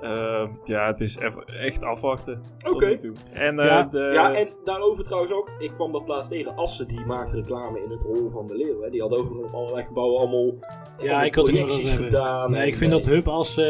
[0.00, 2.42] Eh, ja, het is even echt afwachten.
[2.58, 2.86] tot Oké.
[2.86, 3.12] nu toe.
[3.32, 6.56] En, eh, Ja, de, Ja, en daarover trouwens ook, ik kwam dat laatst tegen.
[6.56, 8.82] Assen die maakte reclame in het hol van de leeuw.
[8.82, 8.90] Hè.
[8.90, 10.54] Die had overal op allerlei gebouwen allemaal,
[10.98, 12.50] ja, ik had projecties gedaan.
[12.50, 13.60] Nee, en, ik vind eh, dat Hub als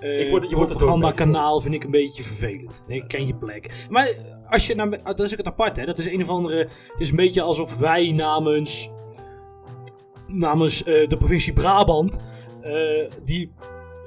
[0.00, 2.84] eh Ik word- je wordt propagandakanaal vind ik een beetje vervelend.
[2.86, 3.86] Nee, ken je plek.
[3.90, 5.84] Maar eh, als je nou, dat is ook het apart, hè.
[5.84, 8.90] Dat is een of andere, het is een beetje alsof wij namens,
[10.26, 12.20] namens eh, de provincie Brabant,
[13.24, 13.52] die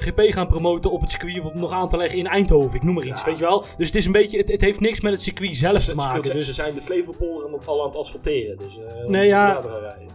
[0.02, 2.76] GP gaan promoten op het circuit om het nog aan te leggen in Eindhoven.
[2.76, 3.28] Ik noem maar iets, Ja.
[3.28, 3.64] weet je wel.
[3.78, 6.24] Dus het is een beetje, het, het heeft niks met het circuit zelf te maken.
[6.26, 8.58] ze, Dus ze zijn de Flevopolder en al aan het asfalteren.
[8.58, 9.64] Dus, eh, Nee, ja.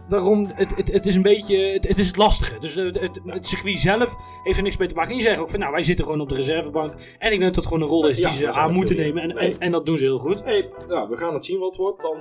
[0.07, 2.59] daarom, het, het, het is een beetje, het, het is het lastige.
[2.59, 5.11] Dus het, het, het circuit zelf heeft er niks mee te maken.
[5.11, 6.91] En je zegt ook van, nou, wij zitten gewoon op de reservebank.
[6.93, 9.21] En ik denk dat het gewoon een rol is Ja, die ze aan moeten nemen.
[9.23, 9.51] En, Nee.
[9.51, 10.43] en, en dat doen ze heel goed.
[10.43, 12.01] Hey, nou, we gaan het zien wat het wordt.
[12.01, 12.17] Dan,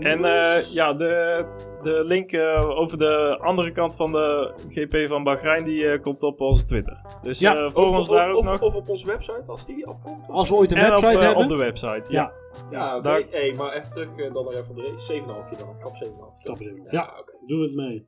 [0.00, 1.44] eh, En eh, ja, de,
[1.82, 6.22] de link eh, over de andere kant van de GP van Bahrein, die eh, komt
[6.22, 7.00] op onze Twitter.
[7.22, 8.62] Dus Ja, volg Of- ons daar ook of, nog.
[8.62, 10.28] Of op onze website, als die afkomt.
[10.30, 11.42] Als we ooit een en op, website eh, hebben.
[11.42, 12.22] op de website, ja.
[12.22, 12.32] Ja.
[12.70, 13.02] Ja, oké.
[13.02, 15.12] daar- Hey, maar even terug dan nog even de race.
[15.12, 15.78] 7,5 dan.
[15.78, 16.42] Kap 7,5.
[16.42, 16.90] Kap 7,5.
[16.90, 17.14] Ja, Ja.
[17.20, 17.32] oké.
[17.46, 18.06] Doen we het mee.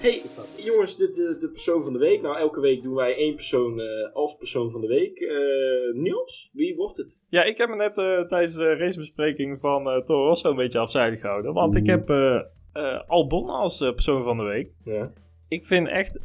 [0.00, 0.22] Hey,
[0.64, 2.22] jongens, de, de, de persoon van de week.
[2.22, 5.18] Nou, elke week doen wij één persoon eh, als persoon van de week.
[5.20, 7.24] Eh, Niels, wie wordt het?
[7.28, 10.78] Ja, ik heb me net eh, tijdens de racebespreking van eh Toro Rosso een beetje
[10.78, 11.52] afzijdig gehouden.
[11.52, 12.40] Want ik heb eh
[12.72, 14.72] eh, Albon als persoon van de week.
[14.84, 15.12] Ja.
[15.48, 16.18] Ik vind echt,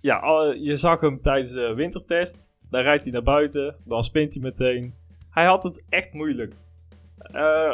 [0.00, 0.20] ja,
[0.60, 2.48] je zag hem tijdens de wintertest.
[2.70, 4.94] Dan rijdt hij naar buiten, dan spint hij meteen.
[5.30, 6.54] Hij had het echt moeilijk.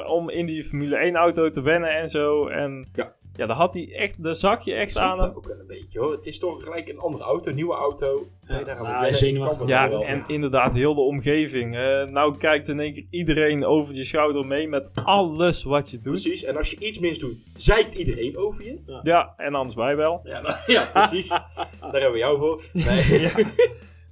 [0.07, 2.47] om in die Formule 1 auto te wennen en zo.
[2.47, 3.14] En Ja.
[3.37, 5.37] Ja, daar had hij echt, daar zag je echt aan dat hem.
[5.37, 6.12] ook wel een beetje hoor.
[6.12, 8.26] Het is toch gelijk een andere auto, een nieuwe auto.
[8.47, 9.68] Ja, daar nou, zenuwachtig.
[9.68, 11.76] Ja, en inderdaad, heel de omgeving.
[11.76, 16.01] Eh, nou kijkt in één keer iedereen over je schouder mee met alles wat je
[16.01, 16.22] doet.
[16.22, 19.01] Precies, en als je iets mis doet, zeikt iedereen over je.
[19.03, 20.20] Ja, en anders wij wel.
[20.24, 21.28] Ja, nou, ja precies.
[21.28, 22.62] Daar hebben we jou voor.
[22.72, 23.32] Nee.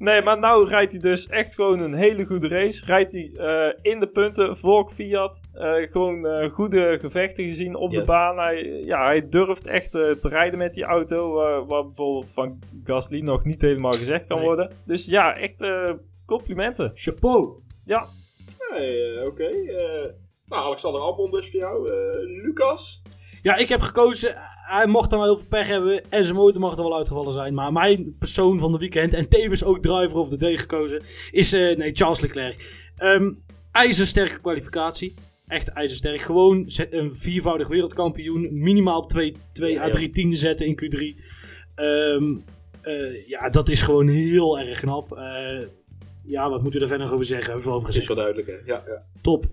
[0.04, 2.84] Nee, maar nou rijdt hij dus echt gewoon een hele goede race.
[2.86, 5.40] Rijdt hij eh, in de punten voor Fiat.
[5.52, 8.38] Eh, gewoon eh, goede gevechten gezien op de baan.
[8.38, 11.32] Hij, ja, hij durft echt te rijden met die auto.
[11.66, 14.46] wat bijvoorbeeld van Gasly nog niet helemaal gezegd kan Nee.
[14.46, 14.70] worden.
[14.86, 15.64] Dus ja, echt
[16.26, 16.90] complimenten.
[16.94, 17.62] Chapeau.
[17.84, 18.08] Ja,
[19.26, 19.44] oké.
[19.44, 20.08] eh,
[20.46, 21.90] nou, Alexander Albon dus voor jou.
[21.90, 23.02] Eh, Lucas.
[23.42, 24.34] Ja, ik heb gekozen.
[24.66, 26.10] Hij mocht dan wel heel veel pech hebben.
[26.10, 27.54] En zijn motor mag er wel uitgevallen zijn.
[27.54, 29.14] Maar mijn persoon van de weekend.
[29.14, 31.02] En tevens ook driver of the day gekozen.
[31.30, 32.82] Is eh, nee, Charles Leclerc.
[32.96, 33.30] Ehm
[33.72, 35.14] ijzersterke kwalificatie.
[35.46, 36.20] Echt ijzersterk.
[36.20, 38.48] Gewoon een viervoudig wereldkampioen.
[38.62, 39.92] Minimaal 2 Ja, à ja.
[39.92, 41.20] 3 tienden zetten in Q3.
[41.74, 42.34] Ehm,
[42.82, 45.18] eh, ja, dat is gewoon heel erg knap.
[46.26, 47.46] Ja, wat moet u daar verder over zeggen?
[47.46, 48.54] Hebben we over is wel duidelijk, hè?
[48.64, 49.02] Ja, ja.
[49.22, 49.46] Top.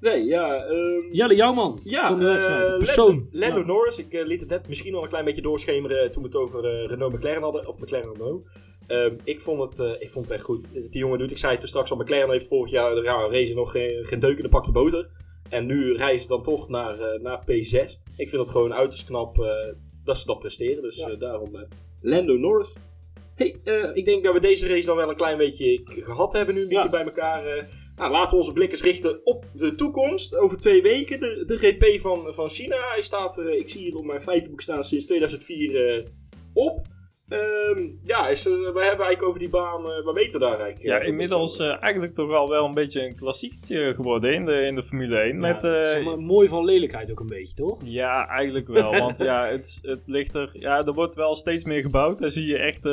[0.00, 0.64] Nee, ja.
[0.64, 1.80] ehm, Jelle, jouw man.
[1.84, 2.66] Ja, van de wedstrijd.
[2.68, 3.28] eh, Persoon.
[3.32, 3.64] Lando, Ja.
[3.66, 3.98] Norris.
[3.98, 6.64] Ik eh, liet het net misschien al een klein beetje doorschemeren toen we het over
[6.64, 7.68] eh, Renault McLaren hadden.
[7.68, 8.46] Of McLaren Renault.
[8.86, 10.66] Ehm, ik, vond het, eh, ik vond het echt goed.
[10.72, 13.28] Die jongen doet, ik zei het toen straks al, McLaren heeft vorig jaar de ja,
[13.28, 15.08] race nog geen, geen deuk in een pakje boter.
[15.48, 18.00] En nu reizen ze dan toch naar, eh, naar P6.
[18.16, 19.48] Ik vind het gewoon uiterst knap eh,
[20.04, 20.82] dat ze dat presteren.
[20.82, 21.08] Dus Ja.
[21.10, 21.62] eh, daarom eh,
[22.00, 22.72] Lando Norris.
[23.34, 26.54] Hey, eh, ik denk dat we deze race dan wel een klein beetje gehad hebben
[26.54, 27.46] nu, een beetje bij elkaar.
[27.46, 27.64] eh.
[27.96, 30.36] Nou, laten we onze blik eens richten op de toekomst.
[30.36, 32.76] Over twee weken, de, de GP van, van China.
[32.88, 36.04] Hij staat, eh, ik zie hier op mijn feitenboek staan, sinds 2004 eh,
[36.52, 36.86] op.
[37.28, 40.82] Ehm, ja, is, we hebben eigenlijk over die baan, eh wat weten we daar eigenlijk?
[40.82, 41.74] ja eh, inmiddels over?
[41.74, 45.16] eh, eigenlijk toch al wel een beetje een klassiekje geworden in de, in de Formule
[45.18, 45.38] 1.
[45.38, 47.80] met, Ja, zeg maar, mooi van lelijkheid ook een beetje, toch?
[47.84, 48.90] Ja, eigenlijk wel.
[49.04, 50.50] Want ja, het, het ligt er.
[50.52, 52.18] Ja, er wordt wel steeds meer gebouwd.
[52.18, 52.86] Daar zie je echt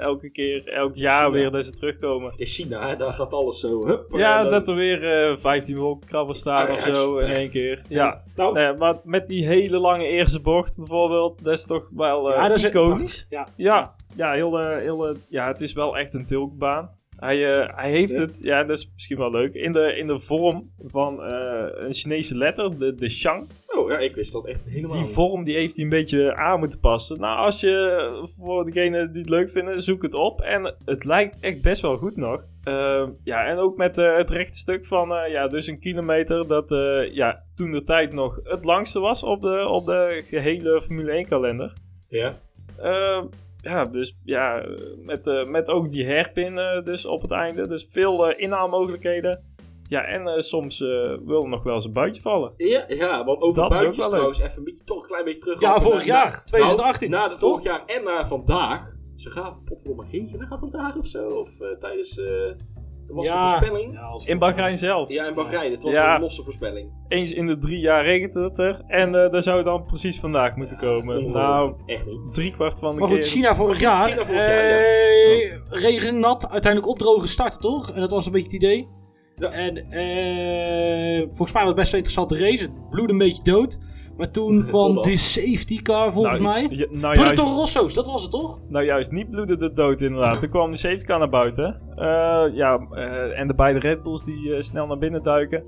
[0.00, 1.30] elke keer, elk jaar China.
[1.30, 2.32] weer dat ze terugkomen.
[2.36, 3.86] Is China, hè, daar gaat alles zo.
[3.86, 7.30] Hup, Ja, dan- dat er weer eh 15 wolkenkrabbers staan Ah, of ja, zo in
[7.30, 7.82] één keer.
[7.88, 12.30] Ja, Nou, nee, maar met die hele lange eerste bocht bijvoorbeeld, dat is toch wel
[12.30, 13.26] Ja, dat is iconisch.
[13.30, 13.48] Ja.
[13.64, 16.90] Ja, ja, heel, de- heel, de- ja, het is wel echt een tilkbaan.
[17.16, 18.20] Hij, eh, hij heeft Ja.
[18.20, 21.92] het, ja, dat is misschien wel leuk, in de, in de vorm van eh, een
[21.92, 23.46] Chinese letter, de, de Shang.
[23.66, 26.58] oh ja, ik wist dat echt helemaal Die vorm die heeft hij een beetje aan
[26.58, 27.20] moeten passen.
[27.20, 28.08] Nou, als je
[28.38, 30.40] voor degenen die het leuk vinden, zoek het op.
[30.40, 32.42] En het lijkt echt best wel goed nog.
[32.64, 36.46] Eh, ja, en ook met eh, het rechte stuk van, eh, ja, dus een kilometer.
[36.46, 40.82] Dat, eh, ja, toen de tijd nog het langste was op de, op de gehele
[40.82, 41.72] Formule 1 kalender.
[42.08, 42.32] Ja.
[42.76, 43.22] Eh,
[43.64, 44.64] ja, dus ja,
[45.04, 47.66] met, eh, met ook die hairpin eh, dus op het einde.
[47.68, 49.52] Dus veel eh inhaalmogelijkheden.
[49.88, 50.78] Ja, en soms
[51.24, 52.52] wil nog wel eens een buitje vallen.
[52.56, 55.60] Ja, ja, want over Dat buitjes trouwens, even een beetje, toch een klein beetje terug.
[55.60, 58.92] Ja, vorig naar- jaar, naar- 2018, Nou, na de vorig jaar en naar vandaag.
[59.16, 61.28] Ze gaan potverdomme regen naar vandaag of zo.
[61.28, 62.20] Of tijdens
[63.14, 63.92] was de voorspelling.
[63.92, 65.08] Ja, Ja, In Bahrein zelf.
[65.10, 65.70] in Bahrein.
[65.72, 66.14] Het was Ja.
[66.14, 66.88] een losse voorspelling.
[67.08, 68.82] eens in de drie jaar regent het er.
[68.86, 71.30] En eh daar zou het dan precies vandaag moeten komen.
[71.30, 71.74] Nou.
[71.86, 72.20] Echt niet.
[72.32, 73.16] drie kwart van de Maar keer.
[73.18, 74.04] goed, China vorig jaar.
[74.04, 74.76] China vorig jaar, ja.
[74.78, 77.90] eh, Regen, nat, uiteindelijk opdrogen starten, toch?
[77.90, 78.88] En dat was een beetje het idee.
[79.36, 79.48] Ja.
[79.50, 82.62] En eh, volgens mij was het best een interessante race.
[82.62, 83.78] Het bloedde een beetje dood.
[84.16, 86.76] Maar toen kwam die safety car volgens nou, mij.
[86.76, 88.60] ja, nou, de juist, Rosso's, dat was het toch?
[88.68, 90.40] nou juist niet bloedde de dood inderdaad.
[90.40, 91.80] Toen kwam de safety car naar buiten.
[91.96, 95.64] Eh, ja, eh, en de beide Red Bulls die eh, snel naar binnen duiken.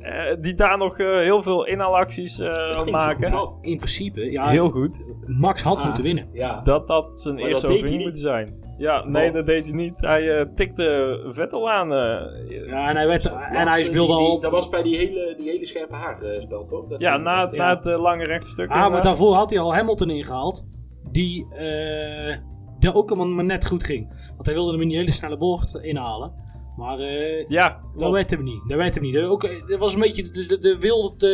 [0.00, 3.48] eh, die daar nog eh, heel veel inhaalacties eh, maken.
[3.60, 5.02] In principe, ja, Heel goed.
[5.26, 5.84] Max had Ah.
[5.84, 6.28] moeten winnen.
[6.32, 6.60] Ja.
[6.60, 8.61] Dat dat zijn Maar eerste overwinning moeten zijn.
[8.82, 10.00] Ja, nee, Want- dat deed hij niet.
[10.00, 11.92] Hij eh, tikte Vettel aan.
[11.92, 14.40] eh, Ja, en hij, werd, en hij wilde al...
[14.40, 16.86] Dat was bij die hele, die hele scherpe haarspel, toch?
[16.88, 18.70] Dat ja, na, het- dat- na het eh, lange rechtstuk.
[18.70, 20.66] Ah, maar daarvoor had hij al Hamilton ingehaald.
[21.10, 22.36] Die, eh
[22.78, 24.08] die ook allemaal maar net goed ging.
[24.34, 26.32] Want hij wilde hem in die hele snelle bocht inhalen.
[26.76, 28.62] Maar eh Ja, dat werd hem niet.
[28.68, 29.14] Dat werd hem niet.
[29.14, 31.26] Dat, ook, dat was een beetje de, de, de wilde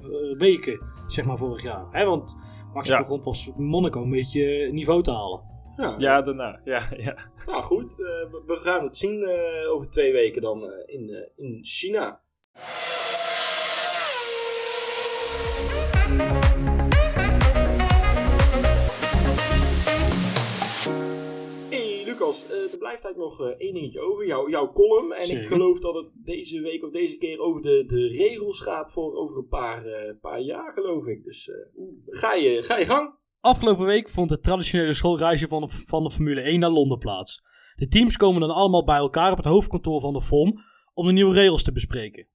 [0.00, 1.84] eh, weken, zeg maar, vorig jaar.
[1.90, 2.04] Hè?
[2.04, 2.36] Want
[2.74, 2.98] Max Ja.
[2.98, 5.40] begon pas Monaco een beetje niveau te halen.
[5.76, 6.60] Ja, Ja, daarna.
[6.64, 7.16] Ja, ja.
[7.46, 8.06] Nou goed, eh,
[8.46, 12.20] we- gaan het zien eh, over twee weken dan eh, in, in China.
[21.70, 24.26] Hey Lucas, er blijft eigenlijk nog één dingetje over.
[24.26, 25.12] Jouw, jouw column.
[25.12, 28.92] En ik geloof dat het deze week of deze keer over de, de regels gaat
[28.92, 31.24] voor over een paar, paar jaar, geloof ik.
[31.24, 31.50] Dus
[32.06, 33.14] ga, je, ga je gang.
[33.40, 37.42] Afgelopen week vond het traditionele schoolreisje van de, van de Formule 1 naar Londen plaats.
[37.74, 40.60] De teams komen dan allemaal bij elkaar op het hoofdkantoor van de FOM
[40.94, 42.26] om de nieuwe regels te bespreken.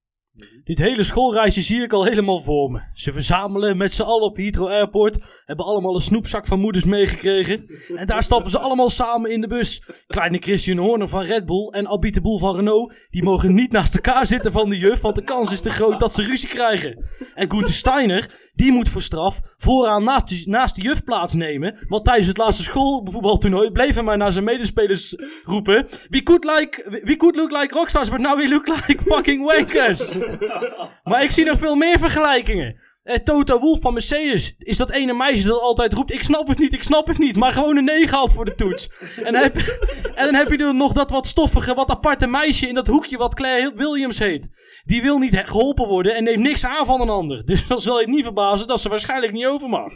[0.64, 2.82] Dit hele schoolreisje zie ik al helemaal voor me.
[2.94, 7.66] Ze verzamelen met z'n allen op Heathrow Airport, hebben allemaal een snoepzak van moeders meegekregen.
[7.96, 9.84] En daar stappen ze allemaal samen in de bus.
[10.08, 13.72] Kleine Christian Horner van Red Bull en Albie de Boel van Renault, die mogen niet
[13.72, 16.50] naast elkaar zitten van de juf, want de kans is te groot dat ze ruzie
[16.50, 17.06] krijgen.
[17.36, 21.78] En Gunther Steiner, die moet voor straf vooraan naast de, naast de juf plaatsnemen.
[21.88, 25.88] Want tijdens het laatste schoolvoetbaltoernooi bleef hij maar naar zijn medespelers roepen.
[26.10, 30.10] We could, like, we could look like rockstars, but now we look like fucking wankers.
[31.12, 32.80] maar ik zie nog veel meer vergelijkingen.
[33.04, 36.60] Eh, Toto Wolff van Mercedes is dat ene meisje dat altijd roept: Ik snap het
[36.60, 37.36] niet, ik snap het niet.
[37.36, 38.90] Maar gewoon een 9 haalt voor de toets.
[39.16, 39.56] en, dan heb,
[40.16, 43.18] en dan heb je er nog dat wat stoffige, wat aparte meisje in dat hoekje
[43.18, 44.50] wat Claire Williams heet.
[44.84, 47.46] Die wil niet geholpen worden en neemt niks aan van een ander.
[47.46, 49.94] Dus dan zal je het niet verbazen dat ze waarschijnlijk niet over mag.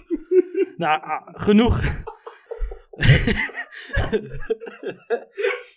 [0.77, 1.83] nou, ah, genoeg.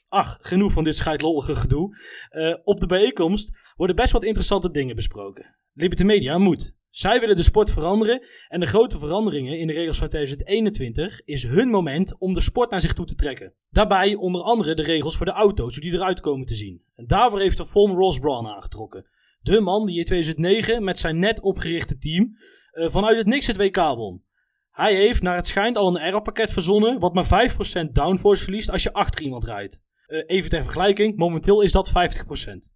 [0.09, 1.97] Ach, genoeg van dit scheidlollige gedoe.
[2.29, 5.57] Eh, op de bijeenkomst worden best wat interessante dingen besproken.
[5.73, 6.77] Liberty Media moet.
[6.91, 11.43] Zij willen de sport veranderen en de grote veranderingen in de regels van 2021 is
[11.43, 13.55] hun moment om de sport naar zich toe te trekken.
[13.71, 16.83] Daarbij onder andere de regels voor de auto's, hoe die eruit komen te zien.
[16.95, 19.07] En daarvoor heeft de FOM Ross Braun aangetrokken.
[19.41, 22.37] De man die in 2009 met zijn net opgerichte team
[22.71, 24.23] eh, vanuit het niks het WK won.
[24.79, 27.51] Hij heeft naar het schijnt al een aeropakket verzonnen wat maar
[27.87, 29.83] 5% downforce verliest als je achter iemand rijdt.
[30.07, 32.73] Eh, even ter vergelijking, momenteel is dat 50%.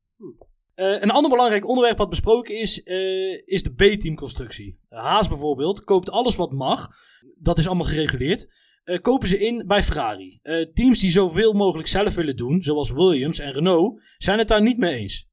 [0.74, 4.78] Eh, een ander belangrijk onderwerp wat besproken is, eh, is de B-teamconstructie.
[4.88, 6.88] Haas bijvoorbeeld koopt alles wat mag.
[7.38, 8.48] Dat is allemaal gereguleerd.
[9.00, 10.40] Kopen ze in bij Ferrari.
[10.74, 14.78] Teams die zoveel mogelijk zelf willen doen, zoals Williams en Renault, zijn het daar niet
[14.78, 15.28] mee eens.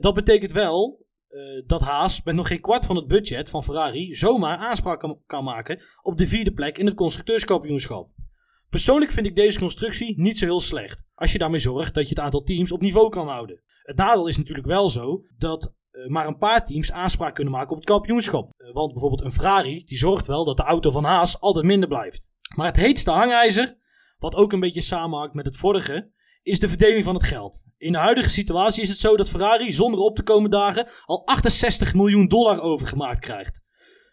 [0.00, 1.03] Dat betekent wel
[1.34, 5.44] eh, dat Haas met nog geen kwart van het budget van Ferrari zomaar aanspraak kan,
[5.44, 8.10] maken op de vierde plek in het constructeurskampioenschap.
[8.70, 11.06] Persoonlijk vind ik deze constructie niet zo heel slecht.
[11.14, 13.62] Als je daarmee zorgt dat je het aantal teams op niveau kan houden.
[13.82, 17.70] Het nadeel is natuurlijk wel zo dat eh, maar een paar teams aanspraak kunnen maken
[17.70, 18.50] op het kampioenschap.
[18.56, 21.88] Eh, want bijvoorbeeld een Ferrari die zorgt wel dat de auto van Haas altijd minder
[21.88, 22.30] blijft.
[22.56, 23.78] Maar het heetste hangijzer,
[24.18, 26.12] wat ook een beetje samenhangt met het vorige,
[26.44, 27.64] is de verdeling van het geld.
[27.78, 31.26] In de huidige situatie is het zo dat Ferrari zonder op te komen dagen al
[31.26, 33.62] 68 miljoen dollar overgemaakt krijgt.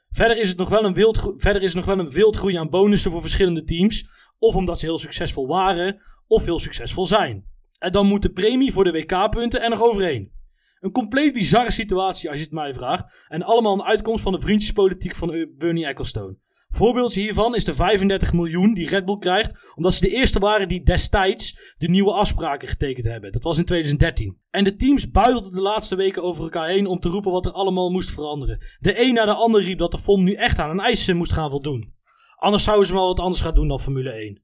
[0.10, 3.12] Verder is, het nog wel een wild, verder er nog wel een wildgroei aan bonussen
[3.12, 4.06] voor verschillende teams.
[4.38, 7.46] Of omdat ze heel succesvol waren, of heel succesvol zijn.
[7.80, 10.32] En dan moet de premie voor de WK-punten er nog overheen.
[10.80, 13.26] Een compleet bizarre situatie als je het mij vraagt.
[13.28, 16.38] En allemaal een uitkomst van de vriendjespolitiek van eh, Bernie Ecclestone.
[16.72, 20.67] Voorbeeldje hiervan is de 35 miljoen die Red Bull krijgt, omdat ze de eerste waren
[20.67, 23.32] die destijds de nieuwe afspraken getekend hebben.
[23.32, 24.38] Dat was in 2013.
[24.49, 27.51] En de teams buigelden de laatste weken over elkaar heen om te roepen wat er
[27.51, 28.65] allemaal moest veranderen.
[28.80, 31.34] De een na de ander riep dat de FOM nu echt aan een eisen moest
[31.34, 31.93] gaan voldoen.
[32.36, 34.41] Anders zouden ze wel wat anders gaan doen dan Formule 1.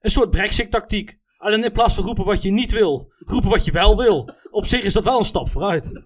[0.00, 1.18] Een soort Brexit-tactiek.
[1.36, 4.30] Alleen in plaats van roepen wat je niet wil, roepen wat je wel wil.
[4.50, 6.02] Op zich is dat wel een stap vooruit.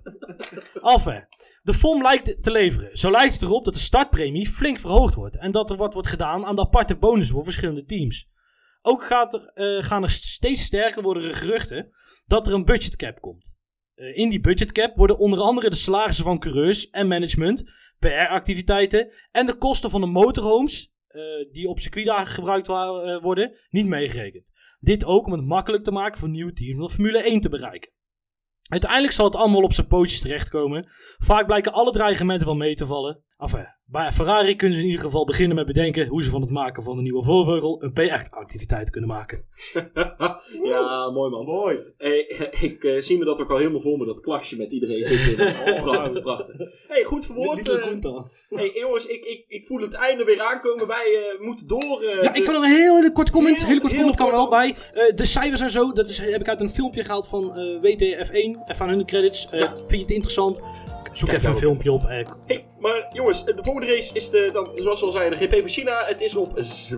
[0.95, 1.27] Enfin,
[1.69, 2.99] de FOM lijkt te leveren.
[2.99, 5.39] Zo lijkt het erop dat de startpremie flink verhoogd wordt.
[5.39, 8.29] En dat er wat wordt gedaan aan de aparte bonussen voor verschillende teams.
[8.83, 11.91] Ook gaat er, eh, gaan er steeds sterker worden er geruchten
[12.27, 13.55] dat er een budgetcap komt.
[13.95, 17.65] Eh, in die budgetcap worden onder andere de salarissen van coureurs en management,
[17.99, 22.67] PR-activiteiten en de kosten van de motorhomes, eh, die op circuitdagen gebruikt
[23.23, 24.45] worden, niet meegerekend.
[24.81, 27.97] Dit ook om het makkelijk te maken voor nieuwe teams om Formule 1 te bereiken.
[28.69, 30.87] Uiteindelijk zal het allemaal op zijn pootjes terechtkomen.
[31.19, 33.23] Vaak blijken alle dreigementen wel mee te vallen.
[33.39, 36.51] Enfin, bij Ferrari kunnen ze in ieder geval beginnen met bedenken hoe ze van het
[36.51, 39.45] maken van de nieuwe voorvleugel een PR-activiteit kunnen maken.
[40.65, 41.45] ja, mooi man.
[41.45, 41.79] Mooi.
[41.97, 42.19] Hey,
[42.61, 45.47] ik eh, zie me dat ook al helemaal voor me, dat klasje met iedereen zitten.
[45.47, 46.55] Oh, prachtig, prachtig.
[46.89, 47.81] Hey, goed verwoord.
[47.81, 48.25] Kunta.
[48.51, 50.87] hey, jongens, ik, ik, ik voel het einde weer aankomen.
[50.87, 52.03] Wij eh, moeten door.
[52.03, 53.67] eh, Ja, ik wil nog een heel, hele kort comment.
[53.67, 54.75] Heel- kort heel comment kan er wel kort bij.
[55.09, 57.77] Eh, de cijfers en zo, dat is, heb ik uit een filmpje gehaald van eh,
[57.77, 58.33] WTF1.
[58.67, 59.49] Even aan hun credits.
[59.51, 59.77] Eh, Ja.
[59.77, 60.63] Vind je het interessant?
[61.13, 62.03] Zoek even een filmpje op.
[62.03, 62.09] eh,
[62.47, 65.53] Hey, maar jongens, de volgende race is de, dan, zoals we al zeiden, de GP
[65.61, 66.03] van China.
[66.07, 66.51] Het is op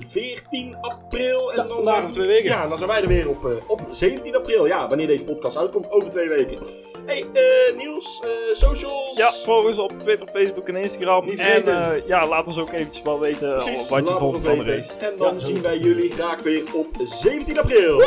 [0.08, 1.50] 14 april.
[1.52, 2.44] En Ja, dan vandaag zijn- over twee weken.
[2.50, 4.66] Ja, dan zijn wij er weer op, eh, op 17 april.
[4.66, 6.58] Ja, wanneer deze podcast uitkomt, over twee weken.
[7.06, 9.18] Hey, eh, Niels, eh, socials.
[9.18, 11.24] Ja, volg ons op Twitter, Facebook en Instagram.
[11.26, 14.58] Niet en eh, ja, laat ons ook eventjes wel weten Precies, wat je vond van
[14.58, 14.98] de race.
[14.98, 18.02] En dan Ja, zien wij jullie graag weer op 17 april.